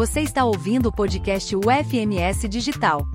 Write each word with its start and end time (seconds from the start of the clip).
Você 0.00 0.20
está 0.22 0.46
ouvindo 0.46 0.88
o 0.88 0.92
podcast 0.92 1.54
UFMS 1.54 2.48
Digital. 2.48 3.06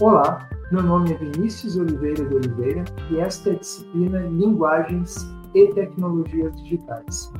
Olá, 0.00 0.48
meu 0.72 0.82
nome 0.82 1.12
é 1.12 1.16
Vinícius 1.18 1.76
Oliveira 1.76 2.24
de 2.24 2.34
Oliveira 2.34 2.84
e 3.12 3.20
esta 3.20 3.50
é 3.50 3.52
a 3.52 3.58
disciplina 3.60 4.18
Linguagens 4.22 5.14
e 5.54 5.68
Tecnologias 5.74 6.60
Digitais. 6.60 7.32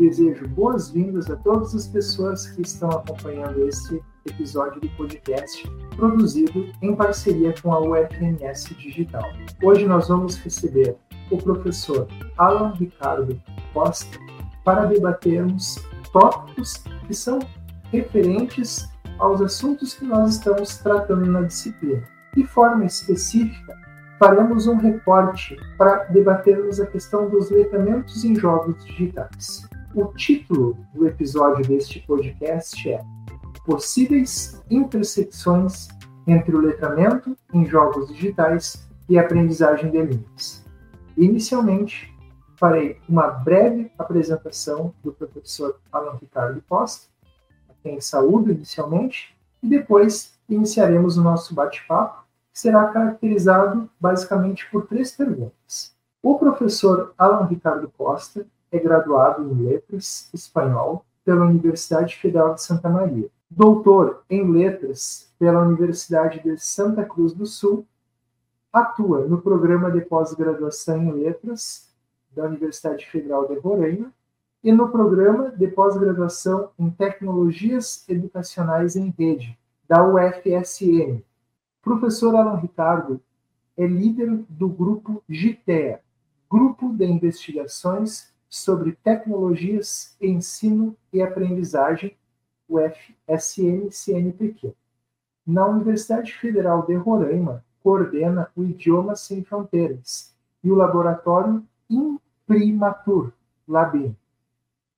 Desejo 0.00 0.48
boas-vindas 0.48 1.30
a 1.30 1.36
todas 1.36 1.76
as 1.76 1.86
pessoas 1.86 2.48
que 2.48 2.62
estão 2.62 2.90
acompanhando 2.90 3.68
este 3.68 4.02
episódio 4.28 4.80
do 4.80 4.88
podcast 4.90 5.68
produzido 5.96 6.66
em 6.80 6.94
parceria 6.94 7.54
com 7.60 7.72
a 7.72 7.80
UFMS 7.80 8.74
Digital. 8.74 9.24
Hoje 9.62 9.86
nós 9.86 10.08
vamos 10.08 10.36
receber 10.36 10.96
o 11.30 11.38
professor 11.38 12.06
Alan 12.36 12.72
Ricardo 12.74 13.40
Costa 13.72 14.18
para 14.64 14.84
debatermos 14.84 15.76
tópicos 16.12 16.74
que 17.06 17.14
são 17.14 17.38
referentes 17.90 18.88
aos 19.18 19.40
assuntos 19.40 19.94
que 19.94 20.04
nós 20.04 20.34
estamos 20.34 20.78
tratando 20.78 21.26
na 21.26 21.42
disciplina. 21.42 22.02
De 22.34 22.44
forma 22.46 22.84
específica, 22.84 23.76
faremos 24.18 24.66
um 24.66 24.76
reporte 24.76 25.56
para 25.76 26.04
debatermos 26.04 26.80
a 26.80 26.86
questão 26.86 27.28
dos 27.28 27.50
letramentos 27.50 28.24
em 28.24 28.34
jogos 28.34 28.84
digitais. 28.84 29.68
O 29.94 30.06
título 30.14 30.76
do 30.94 31.06
episódio 31.06 31.66
deste 31.66 32.00
podcast 32.00 32.88
é 32.88 33.00
Possíveis 33.68 34.64
intersecções 34.70 35.88
entre 36.26 36.56
o 36.56 36.58
letramento 36.58 37.36
em 37.52 37.66
jogos 37.66 38.08
digitais 38.08 38.88
e 39.06 39.18
aprendizagem 39.18 39.90
de 39.90 40.00
línguas. 40.00 40.64
Inicialmente, 41.14 42.10
farei 42.56 42.98
uma 43.06 43.26
breve 43.26 43.92
apresentação 43.98 44.94
do 45.04 45.12
professor 45.12 45.78
Alan 45.92 46.16
Ricardo 46.18 46.62
Costa, 46.66 47.08
a 47.68 47.74
quem 47.82 48.00
saúdo 48.00 48.50
inicialmente, 48.50 49.36
e 49.62 49.68
depois 49.68 50.40
iniciaremos 50.48 51.18
o 51.18 51.22
nosso 51.22 51.54
bate-papo, 51.54 52.24
que 52.50 52.58
será 52.58 52.86
caracterizado 52.86 53.86
basicamente 54.00 54.66
por 54.70 54.86
três 54.86 55.12
perguntas. 55.12 55.94
O 56.22 56.38
professor 56.38 57.12
Alan 57.18 57.44
Ricardo 57.44 57.92
Costa 57.98 58.46
é 58.72 58.78
graduado 58.78 59.42
em 59.42 59.66
Letras 59.66 60.30
Espanhol 60.32 61.04
pela 61.22 61.44
Universidade 61.44 62.16
Federal 62.16 62.54
de 62.54 62.62
Santa 62.62 62.88
Maria, 62.88 63.28
doutor 63.50 64.24
em 64.28 64.50
Letras 64.50 65.32
pela 65.38 65.62
Universidade 65.62 66.42
de 66.42 66.58
Santa 66.58 67.04
Cruz 67.04 67.32
do 67.32 67.46
Sul, 67.46 67.86
atua 68.72 69.26
no 69.26 69.40
programa 69.40 69.90
de 69.90 70.00
pós-graduação 70.02 71.02
em 71.02 71.12
Letras 71.12 71.88
da 72.30 72.44
Universidade 72.44 73.06
Federal 73.06 73.48
de 73.48 73.58
Roraima 73.58 74.12
e 74.62 74.72
no 74.72 74.90
programa 74.90 75.50
de 75.50 75.68
pós-graduação 75.68 76.70
em 76.78 76.90
Tecnologias 76.90 78.04
Educacionais 78.08 78.96
em 78.96 79.14
Rede 79.16 79.58
da 79.88 80.04
UFSM. 80.04 81.22
Professor 81.82 82.34
Alan 82.36 82.56
Ricardo 82.56 83.20
é 83.76 83.86
líder 83.86 84.44
do 84.48 84.68
grupo 84.68 85.22
GITEA, 85.28 86.00
Grupo 86.50 86.92
de 86.92 87.06
Investigações 87.06 88.32
sobre 88.48 88.92
tecnologias, 89.04 90.16
ensino 90.20 90.96
e 91.12 91.22
aprendizagem, 91.22 92.16
UFSM-CNPq. 92.68 94.74
Na 95.46 95.64
Universidade 95.66 96.34
Federal 96.34 96.84
de 96.84 96.94
Roraima, 96.94 97.64
coordena 97.82 98.50
o 98.54 98.62
Idiomas 98.64 99.20
Sem 99.20 99.42
Fronteiras 99.42 100.34
e 100.62 100.70
o 100.70 100.74
laboratório 100.74 101.64
Imprimatur, 101.88 103.32
LABIM. 103.66 104.14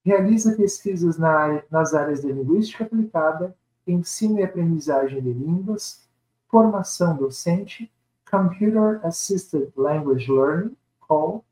Realiza 0.04 0.56
pesquisas 0.56 1.16
na 1.18 1.30
área, 1.30 1.64
nas 1.70 1.94
áreas 1.94 2.22
de 2.22 2.32
linguística 2.32 2.82
aplicada, 2.84 3.54
ensino 3.86 4.40
e 4.40 4.42
aprendizagem 4.42 5.22
de 5.22 5.32
línguas, 5.32 6.04
formação 6.48 7.16
docente, 7.16 7.88
Computer 8.28 9.00
Assisted 9.04 9.72
Language 9.76 10.28
Learning, 10.30 10.76
CALL, 11.06 11.44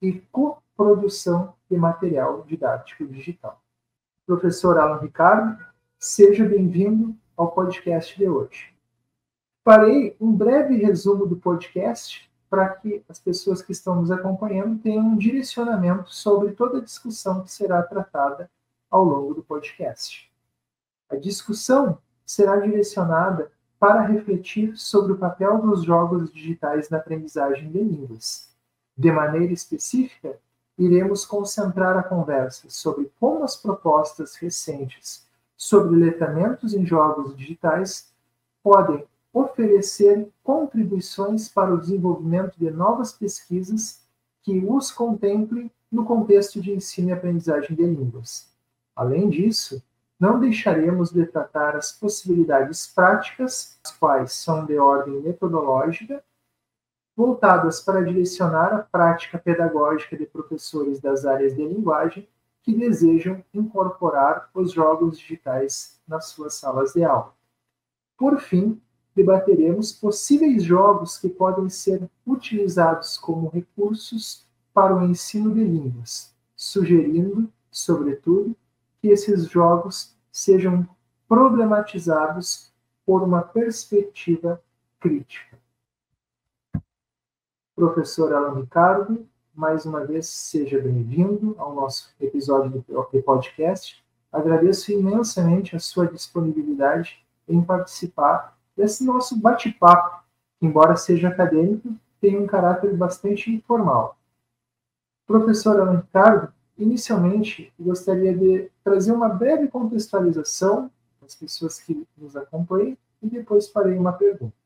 e 0.00 0.20
co 0.30 0.62
produção 0.76 1.54
de 1.70 1.76
material 1.76 2.44
didático 2.46 3.06
digital. 3.06 3.60
Professor 4.26 4.76
Alan 4.76 4.98
Ricardo, 4.98 5.56
seja 6.00 6.44
bem-vindo 6.44 7.14
ao 7.36 7.52
podcast 7.52 8.18
de 8.18 8.28
hoje. 8.28 8.74
Farei 9.64 10.16
um 10.20 10.32
breve 10.32 10.74
resumo 10.74 11.24
do 11.26 11.36
podcast 11.36 12.28
para 12.50 12.68
que 12.70 13.04
as 13.08 13.20
pessoas 13.20 13.62
que 13.62 13.70
estão 13.70 13.94
nos 13.94 14.10
acompanhando 14.10 14.82
tenham 14.82 15.06
um 15.06 15.16
direcionamento 15.16 16.12
sobre 16.12 16.54
toda 16.54 16.78
a 16.78 16.82
discussão 16.82 17.44
que 17.44 17.52
será 17.52 17.80
tratada 17.84 18.50
ao 18.90 19.04
longo 19.04 19.32
do 19.32 19.44
podcast. 19.44 20.28
A 21.08 21.14
discussão 21.14 21.98
será 22.24 22.56
direcionada 22.56 23.52
para 23.78 24.00
refletir 24.00 24.76
sobre 24.76 25.12
o 25.12 25.18
papel 25.18 25.62
dos 25.62 25.84
jogos 25.84 26.32
digitais 26.32 26.90
na 26.90 26.98
aprendizagem 26.98 27.70
de 27.70 27.78
línguas. 27.78 28.52
De 28.98 29.12
maneira 29.12 29.52
específica, 29.52 30.36
iremos 30.78 31.24
concentrar 31.24 31.96
a 31.96 32.02
conversa 32.02 32.68
sobre 32.68 33.10
como 33.18 33.44
as 33.44 33.56
propostas 33.56 34.34
recentes 34.36 35.26
sobre 35.56 35.96
letramentos 35.96 36.74
em 36.74 36.84
jogos 36.84 37.34
digitais 37.34 38.12
podem 38.62 39.04
oferecer 39.32 40.28
contribuições 40.42 41.48
para 41.48 41.74
o 41.74 41.80
desenvolvimento 41.80 42.58
de 42.58 42.70
novas 42.70 43.12
pesquisas 43.12 44.00
que 44.42 44.64
os 44.66 44.90
contemplem 44.90 45.70
no 45.90 46.04
contexto 46.04 46.60
de 46.60 46.72
ensino 46.72 47.08
e 47.08 47.12
aprendizagem 47.12 47.74
de 47.74 47.82
línguas. 47.82 48.48
Além 48.94 49.28
disso, 49.28 49.82
não 50.18 50.40
deixaremos 50.40 51.10
de 51.10 51.26
tratar 51.26 51.76
as 51.76 51.92
possibilidades 51.92 52.86
práticas, 52.86 53.78
as 53.84 53.92
quais 53.92 54.32
são 54.32 54.64
de 54.64 54.78
ordem 54.78 55.20
metodológica 55.20 56.22
voltadas 57.16 57.80
para 57.80 58.04
direcionar 58.04 58.74
a 58.74 58.78
prática 58.78 59.38
pedagógica 59.38 60.16
de 60.16 60.26
professores 60.26 61.00
das 61.00 61.24
áreas 61.24 61.56
de 61.56 61.66
linguagem 61.66 62.28
que 62.62 62.74
desejam 62.74 63.42
incorporar 63.54 64.50
os 64.52 64.72
jogos 64.72 65.18
digitais 65.18 65.98
nas 66.06 66.26
suas 66.26 66.54
salas 66.54 66.92
de 66.92 67.04
aula. 67.04 67.32
Por 68.18 68.38
fim, 68.38 68.80
debateremos 69.14 69.92
possíveis 69.92 70.62
jogos 70.62 71.16
que 71.16 71.28
podem 71.28 71.70
ser 71.70 72.06
utilizados 72.26 73.16
como 73.16 73.48
recursos 73.48 74.46
para 74.74 74.94
o 74.94 75.02
ensino 75.02 75.54
de 75.54 75.64
línguas, 75.64 76.34
sugerindo, 76.54 77.50
sobretudo, 77.70 78.54
que 79.00 79.08
esses 79.08 79.48
jogos 79.48 80.14
sejam 80.30 80.86
problematizados 81.26 82.72
por 83.06 83.22
uma 83.22 83.40
perspectiva 83.40 84.60
crítica. 85.00 85.55
Professor 87.76 88.32
Alan 88.32 88.58
Ricardo, 88.58 89.28
mais 89.54 89.84
uma 89.84 90.02
vez 90.02 90.28
seja 90.28 90.80
bem-vindo 90.80 91.54
ao 91.58 91.74
nosso 91.74 92.10
episódio 92.18 92.82
do 92.88 93.22
podcast. 93.22 94.02
Agradeço 94.32 94.90
imensamente 94.92 95.76
a 95.76 95.78
sua 95.78 96.06
disponibilidade 96.06 97.22
em 97.46 97.62
participar 97.62 98.56
desse 98.74 99.04
nosso 99.04 99.38
bate-papo, 99.38 100.24
que, 100.58 100.64
embora 100.64 100.96
seja 100.96 101.28
acadêmico, 101.28 101.94
tem 102.18 102.38
um 102.38 102.46
caráter 102.46 102.96
bastante 102.96 103.52
informal. 103.54 104.16
Professor 105.26 105.78
Alan 105.78 105.98
Ricardo, 105.98 106.50
inicialmente 106.78 107.70
gostaria 107.78 108.34
de 108.34 108.70
trazer 108.82 109.12
uma 109.12 109.28
breve 109.28 109.68
contextualização 109.68 110.90
das 111.20 111.34
pessoas 111.34 111.78
que 111.78 112.08
nos 112.16 112.36
acompanham 112.36 112.96
e 113.22 113.28
depois 113.28 113.68
farei 113.68 113.98
uma 113.98 114.14
pergunta. 114.14 114.65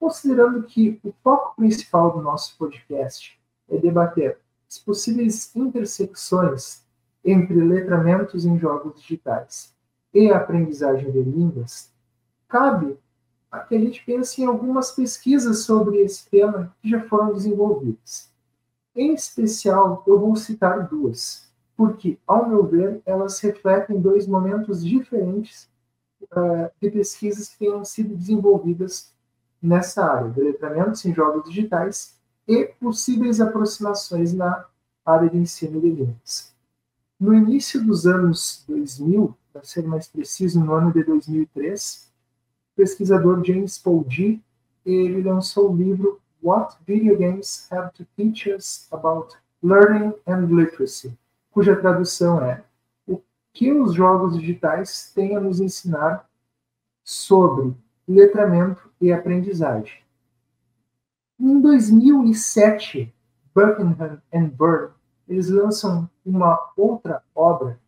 Considerando 0.00 0.62
que 0.62 0.98
o 1.04 1.12
foco 1.22 1.54
principal 1.56 2.10
do 2.10 2.22
nosso 2.22 2.56
podcast 2.56 3.38
é 3.68 3.76
debater 3.76 4.38
as 4.66 4.78
possíveis 4.78 5.54
intersecções 5.54 6.82
entre 7.22 7.54
letramentos 7.54 8.46
em 8.46 8.58
jogos 8.58 8.98
digitais 8.98 9.74
e 10.14 10.30
a 10.30 10.38
aprendizagem 10.38 11.10
de 11.10 11.20
línguas, 11.20 11.92
cabe 12.48 12.98
que 13.68 13.74
a 13.74 13.78
gente 13.78 14.02
pense 14.02 14.40
em 14.40 14.46
algumas 14.46 14.92
pesquisas 14.92 15.64
sobre 15.64 15.98
esse 15.98 16.30
tema 16.30 16.74
que 16.80 16.88
já 16.88 17.02
foram 17.02 17.34
desenvolvidas. 17.34 18.32
Em 18.96 19.12
especial, 19.12 20.02
eu 20.06 20.18
vou 20.18 20.34
citar 20.34 20.88
duas, 20.88 21.52
porque, 21.76 22.18
ao 22.26 22.48
meu 22.48 22.64
ver, 22.64 23.02
elas 23.04 23.38
refletem 23.40 24.00
dois 24.00 24.26
momentos 24.26 24.82
diferentes 24.82 25.68
uh, 26.22 26.70
de 26.80 26.90
pesquisas 26.90 27.50
que 27.50 27.58
tenham 27.58 27.84
sido 27.84 28.16
desenvolvidas 28.16 29.12
nessa 29.62 30.04
área 30.04 30.30
de 30.30 30.40
letramentos 30.40 31.04
em 31.04 31.14
jogos 31.14 31.44
digitais 31.44 32.16
e 32.46 32.66
possíveis 32.80 33.40
aproximações 33.40 34.32
na 34.32 34.64
área 35.04 35.28
de 35.28 35.36
ensino 35.36 35.80
de 35.80 35.90
línguas. 35.90 36.54
No 37.18 37.34
início 37.34 37.84
dos 37.84 38.06
anos 38.06 38.64
2000, 38.66 39.36
para 39.52 39.62
ser 39.64 39.86
mais 39.86 40.08
preciso, 40.08 40.58
no 40.64 40.72
ano 40.72 40.92
de 40.92 41.04
2003, 41.04 42.10
o 42.72 42.76
pesquisador 42.76 43.44
James 43.44 43.78
Poldi 43.78 44.42
ele 44.84 45.22
lançou 45.22 45.70
o 45.70 45.76
livro 45.76 46.20
What 46.42 46.76
Video 46.86 47.18
Games 47.18 47.70
Have 47.70 47.92
to 47.94 48.06
Teach 48.16 48.50
Us 48.50 48.88
About 48.90 49.36
Learning 49.62 50.14
and 50.26 50.46
Literacy, 50.46 51.16
cuja 51.50 51.76
tradução 51.76 52.42
é 52.42 52.64
O 53.06 53.20
que 53.52 53.72
os 53.72 53.92
jogos 53.92 54.38
digitais 54.38 55.12
têm 55.14 55.36
a 55.36 55.40
nos 55.40 55.60
ensinar 55.60 56.26
sobre 57.04 57.74
letramento 58.10 58.90
e 59.00 59.12
aprendizagem. 59.12 60.00
Em 61.38 61.60
2007, 61.60 63.14
Buckingham 63.54 64.20
and 64.34 64.48
Byrne 64.48 64.92
eles 65.28 65.48
lançam 65.48 66.10
uma 66.26 66.58
outra 66.76 67.22
obra 67.34 67.78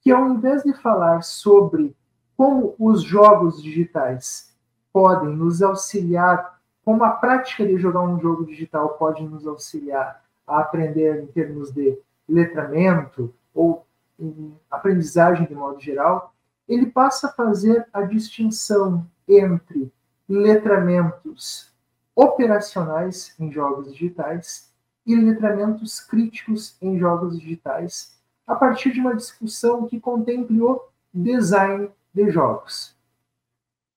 que, 0.00 0.10
ao 0.10 0.28
invés 0.28 0.62
de 0.62 0.72
falar 0.72 1.22
sobre 1.22 1.94
como 2.36 2.74
os 2.78 3.02
jogos 3.02 3.62
digitais 3.62 4.54
podem 4.92 5.28
nos 5.28 5.62
auxiliar, 5.62 6.58
como 6.82 7.04
a 7.04 7.10
prática 7.10 7.66
de 7.66 7.76
jogar 7.76 8.00
um 8.00 8.18
jogo 8.18 8.46
digital 8.46 8.90
pode 8.90 9.22
nos 9.22 9.46
auxiliar 9.46 10.22
a 10.46 10.60
aprender 10.60 11.22
em 11.22 11.26
termos 11.26 11.70
de 11.70 11.98
letramento 12.26 13.34
ou 13.54 13.84
em 14.18 14.54
aprendizagem 14.70 15.46
de 15.46 15.54
modo 15.54 15.78
geral, 15.80 16.32
ele 16.66 16.86
passa 16.86 17.28
a 17.28 17.32
fazer 17.32 17.86
a 17.92 18.02
distinção 18.02 19.06
entre 19.28 19.92
letramentos 20.28 21.72
operacionais 22.14 23.34
em 23.38 23.50
jogos 23.52 23.92
digitais 23.92 24.72
e 25.04 25.14
letramentos 25.14 26.00
críticos 26.00 26.76
em 26.80 26.98
jogos 26.98 27.38
digitais, 27.38 28.18
a 28.46 28.54
partir 28.54 28.92
de 28.92 29.00
uma 29.00 29.14
discussão 29.14 29.86
que 29.86 30.00
contemple 30.00 30.60
o 30.62 30.82
design 31.12 31.90
de 32.12 32.30
jogos. 32.30 32.96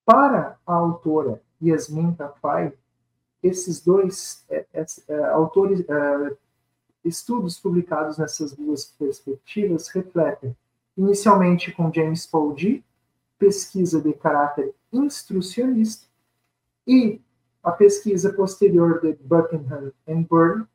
Para 0.06 0.58
a 0.66 0.74
autora 0.74 1.42
Yasmin 1.62 2.14
Tafai, 2.14 2.74
esses 3.42 3.82
dois 3.82 4.44
é, 4.50 4.66
é, 4.74 4.86
é, 5.08 5.24
autores, 5.26 5.82
é, 5.88 6.38
estudos 7.06 7.60
publicados 7.60 8.18
nessas 8.18 8.54
duas 8.54 8.86
perspectivas 8.86 9.88
refletem, 9.88 10.56
inicialmente 10.98 11.72
com 11.72 11.94
James 11.94 12.26
Paul 12.26 12.58
G, 12.58 12.84
pesquisa 13.38 14.02
de 14.02 14.14
caráter 14.14 14.76
instrucionista, 14.92 16.08
e 16.88 17.22
a 17.64 17.72
pesquisa 17.72 18.34
posterior 18.34 19.02
de 19.02 19.14
Buckingham 19.22 19.92
and 20.08 20.26
Byrne 20.30 20.66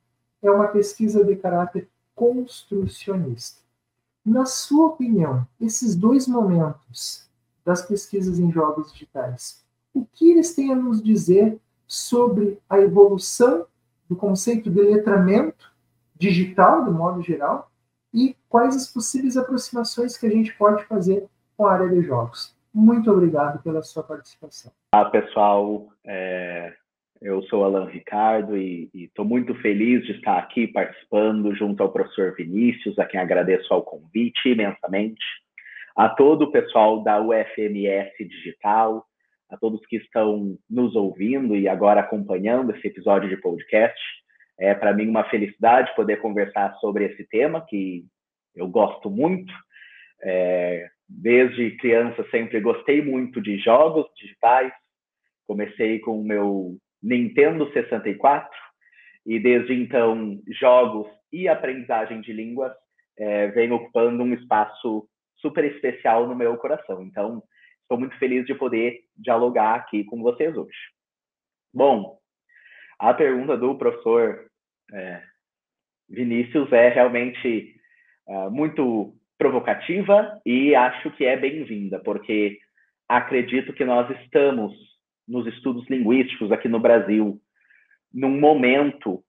é 0.43 0.51
uma 0.51 0.69
pesquisa 0.69 1.25
de 1.25 1.35
caráter 1.37 1.89
construcionista. 2.15 3.61
Na 4.25 4.47
sua 4.47 4.89
opinião, 4.89 5.47
esses 5.61 5.95
dois 5.95 6.29
momentos 6.29 7.29
das 7.65 7.83
pesquisas 7.83 8.39
em 8.39 8.53
jogos 8.53 8.93
digitais. 8.93 9.65
O 9.93 10.05
que 10.05 10.31
eles 10.31 10.55
têm 10.55 10.73
a 10.73 10.77
nos 10.77 11.03
dizer 11.03 11.59
sobre 11.87 12.59
a 12.69 12.79
evolução 12.79 13.67
do 14.09 14.17
conceito 14.17 14.71
de 14.71 14.81
letramento 14.81 15.73
digital, 16.17 16.85
de 16.85 16.91
modo 16.91 17.23
geral, 17.23 17.71
e 18.13 18.37
quais 18.49 18.77
as 18.77 18.87
possíveis 18.87 19.37
aproximações 19.37 20.17
que 20.17 20.27
a 20.27 20.31
gente 20.31 20.55
pode 20.57 20.85
fazer 20.85 21.27
com 21.57 21.67
a 21.67 21.73
área 21.73 21.89
de 21.89 22.03
jogos. 22.03 22.55
Muito 22.75 23.09
obrigado 23.11 23.63
pela 23.63 23.83
sua 23.83 24.03
participação. 24.03 24.73
Olá, 24.93 25.09
pessoal. 25.09 25.87
É, 26.05 26.75
eu 27.23 27.41
sou 27.45 27.65
Alan 27.65 27.87
Ricardo 27.87 28.57
e 28.57 28.91
estou 28.93 29.25
muito 29.25 29.55
feliz 29.63 30.05
de 30.05 30.13
estar 30.13 30.39
aqui 30.39 30.67
participando 30.67 31.55
junto 31.55 31.83
ao 31.83 31.93
professor 31.93 32.35
Vinícius, 32.35 32.99
a 32.99 33.07
quem 33.07 33.21
agradeço 33.21 33.73
ao 33.73 33.83
convite 33.83 34.49
imensamente 34.49 35.23
a 35.97 36.09
todo 36.09 36.43
o 36.43 36.51
pessoal 36.51 37.03
da 37.05 37.21
UFMS 37.21 38.13
Digital, 38.19 39.07
a 39.49 39.57
todos 39.57 39.87
que 39.87 39.97
estão 39.97 40.59
nos 40.69 40.97
ouvindo 40.97 41.55
e 41.55 41.69
agora 41.69 42.01
acompanhando 42.01 42.75
esse 42.75 42.89
episódio 42.89 43.29
de 43.29 43.37
podcast. 43.37 44.01
É 44.59 44.75
para 44.75 44.93
mim 44.93 45.09
uma 45.09 45.25
felicidade 45.31 45.95
poder 45.95 46.17
conversar 46.21 46.75
sobre 46.81 47.05
esse 47.05 47.25
tema 47.29 47.65
que 47.65 48.05
eu 48.55 48.67
gosto 48.67 49.09
muito. 49.09 49.53
É, 50.21 50.89
desde 51.09 51.77
criança 51.77 52.27
sempre 52.31 52.61
gostei 52.61 53.03
muito 53.03 53.41
de 53.41 53.59
jogos 53.59 54.07
digitais. 54.17 54.73
Comecei 55.47 55.99
com 56.01 56.21
o 56.21 56.25
meu 56.25 56.77
Nintendo 57.03 57.71
64 57.73 58.49
e 59.27 59.39
desde 59.39 59.75
então 59.75 60.41
jogos 60.59 61.07
e 61.33 61.49
aprendizagem 61.49 62.21
de 62.21 62.33
línguas 62.33 62.73
é, 63.19 63.49
vem 63.49 63.71
ocupando 63.73 64.23
um 64.23 64.35
espaço 64.35 65.09
super 65.37 65.65
especial 65.65 66.27
no 66.27 66.35
meu 66.35 66.57
coração. 66.57 67.03
Então, 67.03 67.43
estou 67.83 67.99
muito 67.99 68.17
feliz 68.19 68.47
de 68.47 68.55
poder 68.55 69.01
dialogar 69.17 69.75
aqui 69.75 70.05
com 70.05 70.23
vocês 70.23 70.57
hoje. 70.57 70.79
Bom, 71.73 72.19
a 72.99 73.13
pergunta 73.13 73.57
do 73.57 73.77
professor 73.77 74.47
é, 74.93 75.23
Vinícius 76.09 76.73
é 76.73 76.89
realmente 76.89 77.75
é, 78.29 78.49
muito 78.49 79.15
provocativa 79.39 80.41
e 80.45 80.75
acho 80.75 81.11
que 81.13 81.25
é 81.25 81.37
bem-vinda, 81.37 81.99
porque 82.01 82.59
acredito 83.09 83.73
que 83.73 83.85
nós 83.85 84.09
estamos 84.21 84.73
nos 85.27 85.47
estudos 85.47 85.89
linguísticos 85.89 86.53
aqui 86.53 86.69
no 86.69 86.81
Brasil 86.81 87.41
num 88.13 88.39
momento 88.39 89.25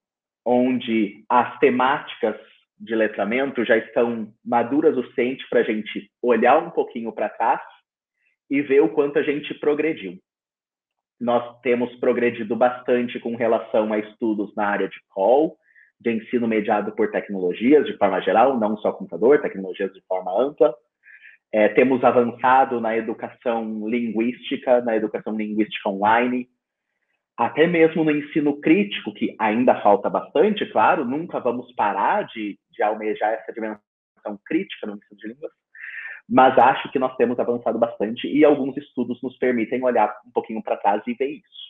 onde 0.46 1.26
as 1.28 1.58
temáticas 1.60 2.36
de 2.78 2.94
letramento 2.94 3.66
já 3.66 3.78
estão 3.78 4.32
maduras 4.46 4.96
o 4.96 5.02
suficiente 5.04 5.46
para 5.50 5.62
a 5.62 5.64
gente 5.64 6.12
olhar 6.22 6.58
um 6.58 6.70
pouquinho 6.70 7.12
para 7.12 7.30
trás 7.30 7.62
e 8.50 8.62
ver 8.62 8.82
o 8.82 8.90
quanto 8.90 9.18
a 9.18 9.24
gente 9.24 9.54
progrediu. 9.56 10.20
Nós 11.20 11.60
temos 11.62 11.96
progredido 11.96 12.56
bastante 12.56 13.20
com 13.20 13.36
relação 13.36 13.92
a 13.92 13.98
estudos 13.98 14.54
na 14.56 14.68
área 14.68 14.88
de 14.88 14.98
call, 15.10 15.58
de 16.00 16.12
ensino 16.12 16.48
mediado 16.48 16.92
por 16.94 17.12
tecnologias 17.12 17.86
de 17.86 17.98
forma 17.98 18.22
geral, 18.22 18.60
não 18.60 18.78
só 18.78 18.92
computador, 18.92 19.42
tecnologias 19.42 19.94
de 19.94 20.02
forma 20.08 20.32
ampla. 20.32 20.76
É, 21.52 21.70
temos 21.70 22.04
avançado 22.04 22.82
na 22.82 22.98
educação 22.98 23.88
linguística, 23.88 24.82
na 24.82 24.96
educação 24.96 25.36
linguística 25.36 25.90
online, 25.90 26.50
até 27.38 27.68
mesmo 27.68 28.04
no 28.04 28.12
ensino 28.12 28.60
crítico, 28.60 29.14
que 29.14 29.36
ainda 29.40 29.82
falta 29.82 30.10
bastante, 30.10 30.66
claro, 30.72 31.06
nunca 31.06 31.40
vamos 31.40 31.72
parar 31.74 32.24
de, 32.28 32.58
de 32.72 32.84
almejar 32.84 33.34
essa 33.34 33.52
dimensão 33.52 34.40
crítica 34.46 34.88
no 34.88 34.96
ensino 34.96 35.18
de 35.18 35.28
línguas, 35.28 35.52
mas 36.28 36.58
acho 36.58 36.92
que 36.92 37.00
nós 37.00 37.16
temos 37.18 37.38
avançado 37.40 37.78
bastante 37.78 38.28
e 38.28 38.44
alguns 38.44 38.76
estudos 38.78 39.22
nos 39.22 39.38
permitem 39.38 39.84
olhar 39.84 40.14
um 40.26 40.32
pouquinho 40.32 40.64
para 40.64 40.78
trás 40.78 41.04
e 41.06 41.14
ver 41.14 41.28
isso. 41.28 41.66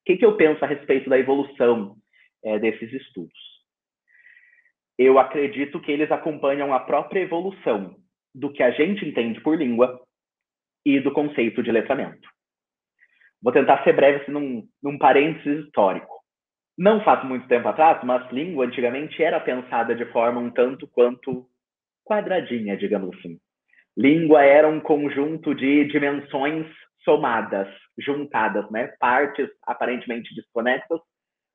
O 0.00 0.04
que, 0.04 0.16
que, 0.16 0.24
eu 0.24 0.36
penso 0.36 0.64
a 0.64 0.68
respeito 0.68 1.10
da 1.10 1.18
evolução 1.18 1.96
é, 2.44 2.58
desses 2.58 2.92
estudos? 2.92 3.38
Eu 4.98 5.18
acredito 5.18 5.80
que 5.80 5.90
eles 5.90 6.10
acompanham 6.10 6.72
a 6.72 6.80
própria 6.80 7.20
evolução 7.20 7.96
do 8.34 8.52
que 8.52 8.62
a 8.62 8.70
gente 8.70 9.04
entende 9.04 9.40
por 9.40 9.56
língua 9.56 10.00
e 10.84 11.00
do 11.00 11.12
conceito 11.12 11.62
de 11.62 11.72
letramento. 11.72 12.28
Vou 13.42 13.52
tentar 13.52 13.82
ser 13.82 13.94
breve 13.94 14.22
assim, 14.22 14.32
num, 14.32 14.68
num 14.82 14.98
parênteses 14.98 15.64
histórico. 15.64 16.22
Não 16.78 17.02
faz 17.04 17.24
muito 17.24 17.46
tempo 17.48 17.68
atrás, 17.68 18.02
mas 18.04 18.30
língua 18.30 18.66
antigamente 18.66 19.22
era 19.22 19.40
pensada 19.40 19.94
de 19.94 20.04
forma 20.06 20.40
um 20.40 20.50
tanto 20.50 20.86
quanto 20.88 21.46
quadradinha, 22.04 22.76
digamos 22.76 23.16
assim. 23.16 23.38
Língua 23.96 24.42
era 24.42 24.68
um 24.68 24.80
conjunto 24.80 25.54
de 25.54 25.84
dimensões 25.84 26.66
somadas, 27.04 27.68
juntadas, 27.98 28.70
né? 28.70 28.86
Partes 28.98 29.48
aparentemente 29.66 30.34
desconexas, 30.34 31.00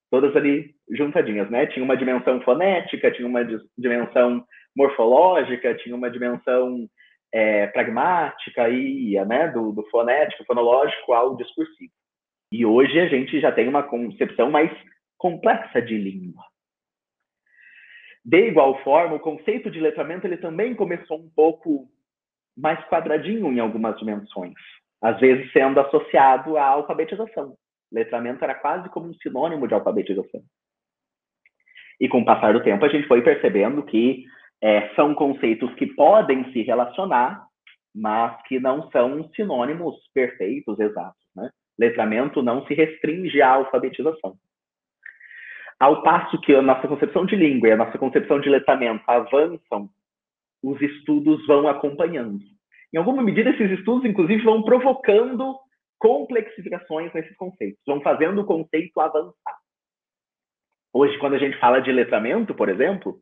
todas 0.10 0.36
ali 0.36 0.76
juntadinhas, 0.92 1.50
né? 1.50 1.66
Tinha 1.68 1.84
uma 1.84 1.98
dimensão 1.98 2.42
fonética, 2.42 3.12
tinha 3.12 3.28
uma 3.28 3.44
dimensão 3.78 4.46
morfológica, 4.76 5.76
tinha 5.76 5.96
uma 5.96 6.10
dimensão 6.10 6.88
é, 7.34 7.68
pragmática 7.68 8.70
ia, 8.70 9.26
né, 9.26 9.50
do, 9.50 9.72
do 9.72 9.84
fonético, 9.90 10.46
fonológico 10.46 11.14
ao 11.14 11.36
discursivo. 11.36 11.92
E 12.52 12.66
hoje 12.66 13.00
a 13.00 13.08
gente 13.08 13.40
já 13.42 13.52
tem 13.52 13.68
uma 13.68 13.84
concepção 13.84 14.50
mais 14.50 14.72
complexa 15.18 15.82
de 15.82 15.98
língua. 15.98 16.44
De 18.24 18.48
igual 18.48 18.82
forma, 18.84 19.16
o 19.16 19.20
conceito 19.20 19.70
de 19.70 19.80
letramento 19.80 20.28
ele 20.28 20.38
também 20.38 20.76
começou 20.76 21.18
um 21.18 21.30
pouco 21.30 21.90
mais 22.58 22.84
quadradinho 22.88 23.52
em 23.52 23.60
algumas 23.60 23.98
dimensões, 24.00 24.56
às 25.02 25.20
vezes 25.20 25.52
sendo 25.52 25.80
associado 25.80 26.58
à 26.58 26.66
alfabetização. 26.66 27.58
Letramento 27.92 28.44
era 28.44 28.56
quase 28.56 28.90
como 28.90 29.08
um 29.08 29.14
sinônimo 29.16 29.68
de 29.68 29.74
alfabetização. 29.74 30.42
E 32.00 32.08
com 32.08 32.22
o 32.22 32.26
passar 32.26 32.54
do 32.54 32.64
tempo, 32.64 32.84
a 32.86 32.90
gente 32.90 33.08
foi 33.08 33.22
percebendo 33.22 33.84
que 33.84 34.26
é, 34.62 34.94
são 34.96 35.14
conceitos 35.16 35.74
que 35.76 35.88
podem 35.88 36.52
se 36.52 36.62
relacionar, 36.62 37.46
mas 37.96 38.40
que 38.44 38.60
não 38.60 38.90
são 38.92 39.30
sinônimos 39.36 39.96
perfeitos, 40.14 40.80
exatos. 40.80 41.24
Né? 41.36 41.50
Letramento 41.80 42.44
não 42.44 42.66
se 42.66 42.74
restringe 42.74 43.42
à 43.42 43.54
alfabetização. 43.54 44.36
Ao 45.80 46.02
passo 46.02 46.40
que 46.42 46.54
a 46.56 46.62
nossa 46.62 46.88
concepção 46.88 47.26
de 47.26 47.36
língua 47.36 47.70
e 47.70 47.72
a 47.72 47.78
nossa 47.78 47.98
concepção 47.98 48.40
de 48.40 48.50
letramento 48.50 49.04
avançam, 49.08 49.90
os 50.64 50.82
estudos 50.82 51.46
vão 51.46 51.68
acompanhando. 51.68 52.40
Em 52.94 52.98
alguma 52.98 53.22
medida, 53.22 53.52
esses 53.52 53.72
estudos, 53.78 54.06
inclusive, 54.06 54.44
vão 54.44 54.64
provocando 54.64 55.56
complexificações 56.00 57.14
nesses 57.14 57.36
conceitos, 57.36 57.82
vão 57.86 58.02
fazendo 58.02 58.42
o 58.42 58.46
conceito 58.46 59.00
avançar. 59.00 59.58
Hoje, 60.94 61.18
quando 61.20 61.36
a 61.36 61.40
gente 61.40 61.60
fala 61.60 61.80
de 61.80 61.92
letramento, 61.92 62.56
por 62.56 62.70
exemplo, 62.70 63.20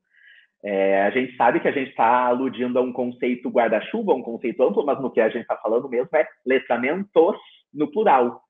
é, 0.63 1.03
a 1.03 1.10
gente 1.12 1.36
sabe 1.36 1.60
que 1.60 1.67
a 1.67 1.72
gente 1.72 1.89
está 1.89 2.25
aludindo 2.25 2.79
a 2.79 2.82
um 2.82 2.91
conceito 2.91 3.50
guarda-chuva, 3.50 4.13
um 4.13 4.24
conceito 4.24 4.63
amplo, 4.63 4.86
mas 4.86 5.00
no 5.00 5.12
que 5.12 5.22
a 5.22 5.29
gente 5.29 5.44
está 5.44 5.55
falando 5.58 5.88
mesmo 5.88 6.10
é 6.15 6.27
letramentos 6.46 7.38
no 7.74 7.91
plural. 7.91 8.41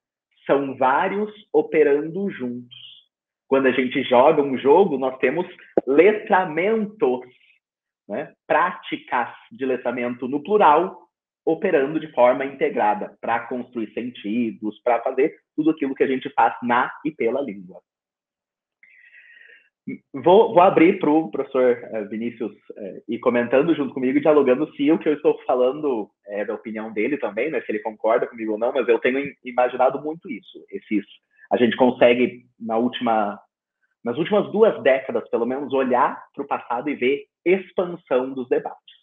São 0.46 0.76
vários 0.76 1.30
operando 1.52 2.30
juntos. 2.30 2.76
Quando 3.48 3.66
a 3.66 3.72
gente 3.72 4.02
joga 4.04 4.42
um 4.42 4.56
jogo, 4.56 4.96
nós 4.96 5.18
temos 5.18 5.46
letramentos, 5.86 7.20
né? 8.08 8.32
práticas 8.46 9.28
de 9.52 9.66
letramento 9.66 10.26
no 10.26 10.42
plural, 10.42 11.05
operando 11.46 12.00
de 12.00 12.10
forma 12.12 12.44
integrada 12.44 13.16
para 13.20 13.46
construir 13.46 13.92
sentidos, 13.92 14.80
para 14.82 15.00
fazer 15.00 15.36
tudo 15.54 15.70
aquilo 15.70 15.94
que 15.94 16.02
a 16.02 16.06
gente 16.06 16.28
faz 16.30 16.54
na 16.60 16.92
e 17.04 17.12
pela 17.12 17.40
língua. 17.40 17.80
Vou, 20.12 20.52
vou 20.52 20.60
abrir 20.60 20.98
para 20.98 21.08
o 21.08 21.30
professor 21.30 21.78
eh, 21.80 22.04
Vinícius 22.06 22.52
é, 22.76 23.02
ir 23.08 23.20
comentando 23.20 23.72
junto 23.72 23.94
comigo, 23.94 24.20
dialogando 24.20 24.68
se 24.74 24.90
o 24.90 24.98
que 24.98 25.08
eu 25.08 25.14
estou 25.14 25.40
falando 25.46 26.10
é 26.26 26.44
da 26.44 26.54
opinião 26.54 26.92
dele 26.92 27.16
também, 27.18 27.52
né, 27.52 27.60
se 27.60 27.70
ele 27.70 27.78
concorda 27.78 28.26
comigo 28.26 28.52
ou 28.52 28.58
não, 28.58 28.72
mas 28.72 28.88
eu 28.88 28.98
tenho 28.98 29.32
imaginado 29.44 30.02
muito 30.02 30.28
isso. 30.28 30.66
Esses, 30.68 31.04
a 31.52 31.56
gente 31.56 31.76
consegue, 31.76 32.46
na 32.58 32.76
última, 32.76 33.38
nas 34.04 34.18
últimas 34.18 34.50
duas 34.50 34.82
décadas, 34.82 35.30
pelo 35.30 35.46
menos, 35.46 35.72
olhar 35.72 36.20
para 36.34 36.42
o 36.42 36.48
passado 36.48 36.90
e 36.90 36.96
ver 36.96 37.26
expansão 37.44 38.34
dos 38.34 38.48
debates. 38.48 38.95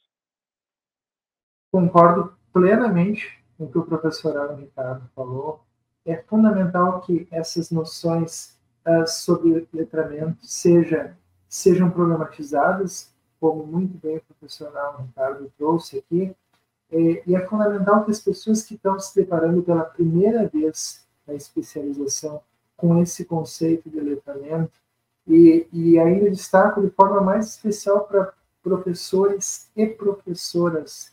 Concordo 1.74 2.32
plenamente 2.53 3.44
com 3.58 3.63
o 3.63 3.68
que 3.68 3.80
o 3.80 3.84
professor 3.84 4.38
Alan 4.38 4.58
Ricardo 4.58 5.10
falou. 5.15 5.60
É 6.06 6.18
fundamental 6.18 7.01
que 7.01 7.27
essas 7.32 7.72
noções 7.72 8.56
uh, 8.86 9.08
sobre 9.08 9.68
letramento 9.74 10.38
seja, 10.46 11.18
sejam 11.50 11.89
problematizadas, 11.89 13.12
como 13.39 13.65
muito 13.65 13.98
bem 13.98 14.18
o 14.18 14.22
professor 14.22 14.77
Alan 14.77 15.01
Ricardo 15.01 15.51
trouxe 15.58 15.98
aqui, 15.98 16.36
é, 16.92 17.24
e 17.25 17.36
é 17.36 17.44
fundamental 17.48 18.06
que 18.06 18.12
as 18.12 18.20
pessoas 18.20 18.62
que 18.62 18.75
estão 18.75 19.00
se 19.00 19.15
deparando 19.15 19.63
pela 19.63 19.84
primeira 19.84 20.48
vez 20.48 21.03
na 21.25 21.34
especialização 21.34 22.39
com 22.77 23.01
esse 23.01 23.25
conceito 23.25 23.89
de 23.89 24.00
letramento, 24.00 24.74
e, 25.27 25.68
e 25.74 25.98
ainda 25.98 26.30
destaco 26.30 26.82
de 26.82 26.92
forma 26.92 27.20
mais 27.20 27.48
especial 27.48 28.01
para 28.01 28.32
professores 28.62 29.72
e 29.75 29.88
professoras 29.88 31.12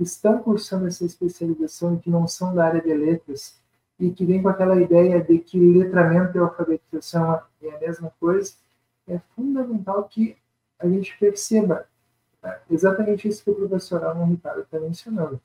que 0.00 0.04
estão 0.04 0.38
cursando 0.38 0.86
essa 0.86 1.04
especialização 1.04 1.94
e 1.94 1.98
que 1.98 2.08
não 2.08 2.26
são 2.26 2.54
da 2.54 2.64
área 2.64 2.80
de 2.80 2.94
letras 2.94 3.60
e 3.98 4.10
que 4.10 4.24
vem 4.24 4.42
com 4.42 4.48
aquela 4.48 4.80
ideia 4.80 5.22
de 5.22 5.38
que 5.40 5.58
letramento 5.58 6.34
e 6.34 6.40
alfabetização 6.40 7.42
é 7.60 7.70
a 7.70 7.78
mesma 7.78 8.10
coisa, 8.18 8.54
é 9.06 9.18
fundamental 9.36 10.04
que 10.04 10.38
a 10.78 10.88
gente 10.88 11.14
perceba 11.18 11.86
né, 12.42 12.58
exatamente 12.70 13.28
isso 13.28 13.44
que 13.44 13.50
o 13.50 13.54
professor 13.54 14.02
Alan 14.02 14.24
Ricardo 14.24 14.62
está 14.62 14.80
mencionando. 14.80 15.38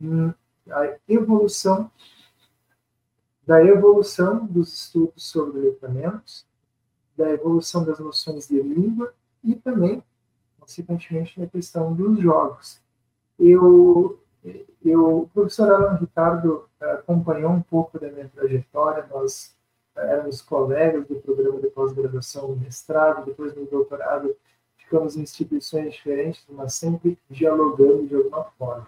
Hum, 0.00 0.32
a 0.70 0.96
evolução 1.06 1.90
da 3.46 3.62
evolução 3.62 4.46
dos 4.46 4.72
estudos 4.72 5.22
sobre 5.22 5.60
letramentos, 5.60 6.46
da 7.14 7.28
evolução 7.28 7.84
das 7.84 7.98
noções 7.98 8.48
de 8.48 8.58
língua 8.58 9.12
e 9.44 9.54
também, 9.54 10.02
consequentemente, 10.58 11.38
da 11.38 11.46
questão 11.46 11.92
dos 11.92 12.18
jogos. 12.18 12.81
Eu, 13.44 14.20
eu, 14.84 15.18
o 15.22 15.28
professor 15.34 15.68
Alan 15.68 15.96
Ricardo 15.96 16.68
acompanhou 16.80 17.50
um 17.50 17.60
pouco 17.60 17.98
da 17.98 18.08
minha 18.08 18.28
trajetória, 18.28 19.04
nós 19.10 19.52
éramos 19.96 20.40
colegas 20.40 21.08
do 21.08 21.16
programa 21.16 21.60
de 21.60 21.66
pós-graduação 21.66 22.54
mestrado, 22.54 23.26
depois 23.26 23.52
no 23.56 23.66
doutorado, 23.66 24.32
ficamos 24.76 25.16
em 25.16 25.22
instituições 25.22 25.94
diferentes, 25.94 26.44
mas 26.50 26.74
sempre 26.74 27.18
dialogando 27.28 28.06
de 28.06 28.14
alguma 28.14 28.44
forma. 28.56 28.86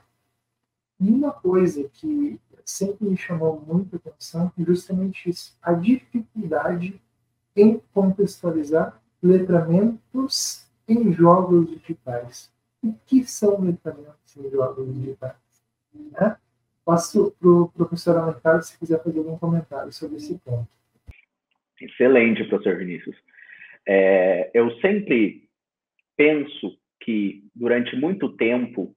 E 1.01 1.11
uma 1.11 1.33
coisa 1.33 1.89
que 1.93 2.41
sempre 2.65 3.09
me 3.09 3.17
chamou 3.17 3.61
muita 3.67 3.97
atenção 3.97 4.53
é 4.57 4.63
justamente 4.63 5.31
isso, 5.31 5.57
a 5.61 5.73
dificuldade 5.73 7.03
em 7.57 7.83
contextualizar 7.93 9.03
letramentos 9.21 10.65
em 10.87 11.13
jogos 11.13 11.69
digitais. 11.69 12.53
O 12.81 12.95
que 13.05 13.25
são 13.25 13.61
letramentos 13.61 14.24
em 14.37 14.51
jogos 14.51 14.95
digitais? 14.95 15.37
Né? 15.93 16.37
Passo 16.85 17.35
para 17.39 17.49
o 17.49 17.69
professor 17.69 18.17
Alencar 18.17 18.63
se 18.63 18.79
quiser 18.79 19.03
fazer 19.03 19.19
algum 19.19 19.39
comentário 19.39 19.93
sobre 19.93 20.17
esse 20.17 20.39
ponto. 20.39 20.69
Excelente, 21.81 22.45
professor 22.45 22.77
Vinícius. 22.79 23.17
É, 23.87 24.51
eu 24.55 24.71
sempre 24.81 25.49
penso 26.17 26.79
que, 27.01 27.45
durante 27.55 27.97
muito 27.97 28.37
tempo, 28.37 28.95